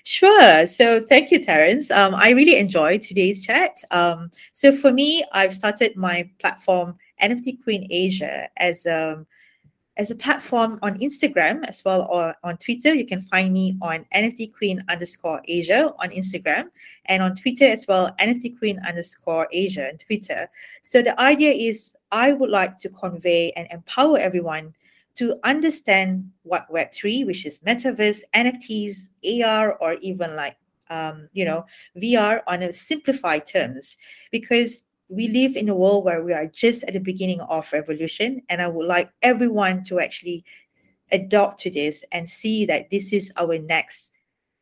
Sure. 0.03 0.65
So 0.65 1.01
thank 1.05 1.31
you, 1.31 1.43
Terence. 1.43 1.91
Um, 1.91 2.15
I 2.15 2.29
really 2.29 2.57
enjoyed 2.57 3.01
today's 3.01 3.43
chat. 3.43 3.77
Um, 3.91 4.31
so 4.53 4.71
for 4.71 4.91
me, 4.91 5.23
I've 5.31 5.53
started 5.53 5.95
my 5.95 6.29
platform 6.39 6.97
NFT 7.21 7.63
Queen 7.63 7.87
Asia 7.89 8.49
as 8.57 8.85
um, 8.85 9.27
as 9.97 10.09
a 10.09 10.15
platform 10.15 10.79
on 10.81 10.97
Instagram 10.99 11.65
as 11.67 11.83
well 11.83 12.07
or 12.09 12.35
on 12.43 12.57
Twitter. 12.57 12.93
You 12.93 13.05
can 13.05 13.21
find 13.21 13.53
me 13.53 13.77
on 13.81 14.05
NFT 14.15 14.53
Queen 14.53 14.83
underscore 14.89 15.41
Asia 15.45 15.93
on 15.99 16.09
Instagram 16.09 16.69
and 17.05 17.21
on 17.21 17.35
Twitter 17.35 17.65
as 17.65 17.87
well, 17.87 18.15
NFT 18.19 18.57
Queen 18.57 18.79
underscore 18.87 19.47
Asia 19.51 19.89
on 19.89 19.97
Twitter. 19.97 20.49
So 20.83 21.01
the 21.01 21.19
idea 21.19 21.51
is 21.51 21.95
I 22.11 22.31
would 22.33 22.49
like 22.49 22.77
to 22.79 22.89
convey 22.89 23.51
and 23.51 23.67
empower 23.71 24.17
everyone 24.17 24.73
to 25.15 25.37
understand 25.43 26.31
what 26.43 26.71
Web3, 26.71 27.25
which 27.25 27.45
is 27.45 27.59
metaverse, 27.59 28.21
NFTs, 28.33 29.09
AR, 29.43 29.73
or 29.75 29.95
even 29.95 30.35
like 30.35 30.55
um, 30.89 31.29
you 31.31 31.45
know, 31.45 31.65
VR 31.97 32.41
on 32.47 32.63
a 32.63 32.73
simplified 32.73 33.47
terms, 33.47 33.97
because 34.29 34.83
we 35.11 35.27
live 35.27 35.57
in 35.57 35.67
a 35.67 35.75
world 35.75 36.05
where 36.05 36.23
we 36.23 36.31
are 36.31 36.47
just 36.47 36.83
at 36.85 36.93
the 36.93 36.99
beginning 36.99 37.41
of 37.41 37.71
revolution 37.73 38.41
and 38.49 38.61
i 38.61 38.67
would 38.67 38.87
like 38.87 39.11
everyone 39.21 39.83
to 39.83 39.99
actually 39.99 40.43
adopt 41.11 41.59
to 41.59 41.69
this 41.69 42.03
and 42.11 42.27
see 42.27 42.65
that 42.65 42.89
this 42.89 43.13
is 43.13 43.31
our 43.37 43.59
next 43.59 44.13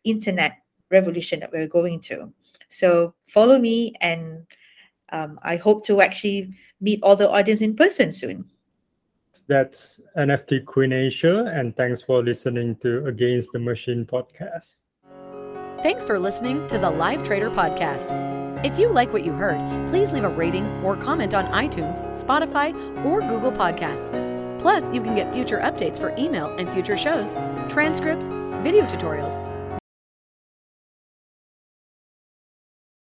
internet 0.04 0.58
revolution 0.92 1.40
that 1.40 1.52
we're 1.52 1.68
going 1.68 2.00
to. 2.02 2.32
So 2.70 3.14
follow 3.28 3.60
me 3.60 3.94
and 4.02 4.46
um, 5.12 5.40
i 5.42 5.56
hope 5.56 5.86
to 5.86 6.02
actually 6.02 6.54
meet 6.82 7.00
all 7.02 7.16
the 7.16 7.30
audience 7.30 7.62
in 7.62 7.76
person 7.76 8.12
soon. 8.12 8.46
That's 9.48 10.02
nft 10.18 10.66
queen 10.66 10.94
asia 10.94 11.52
and 11.54 11.76
thanks 11.76 12.02
for 12.02 12.24
listening 12.24 12.76
to 12.78 13.06
against 13.08 13.52
the 13.52 13.60
machine 13.60 14.06
podcast. 14.06 14.80
Thanks 15.82 16.06
for 16.06 16.20
listening 16.20 16.68
to 16.68 16.78
the 16.78 16.90
live 16.90 17.24
trader 17.24 17.50
podcast 17.50 18.39
if 18.64 18.78
you 18.78 18.90
like 18.90 19.14
what 19.14 19.24
you 19.24 19.32
heard, 19.32 19.60
please 19.88 20.12
leave 20.12 20.26
a 20.26 20.30
rating 20.30 20.66
or 20.84 20.98
comment 20.98 21.34
on 21.34 21.46
iTunes, 21.48 22.04
Spotify, 22.12 22.74
or 23.06 23.22
Google 23.22 23.52
Podcasts. 23.52 24.10
Plus, 24.60 24.94
you 24.94 25.02
can 25.02 25.16
get 25.16 25.34
future 25.34 25.60
updates 25.60 25.98
for 25.98 26.14
email 26.18 26.48
and 26.58 26.70
future 26.70 26.98
shows, 26.98 27.34
transcripts, 27.70 28.28
video 28.62 28.86
tutorials, 28.86 29.38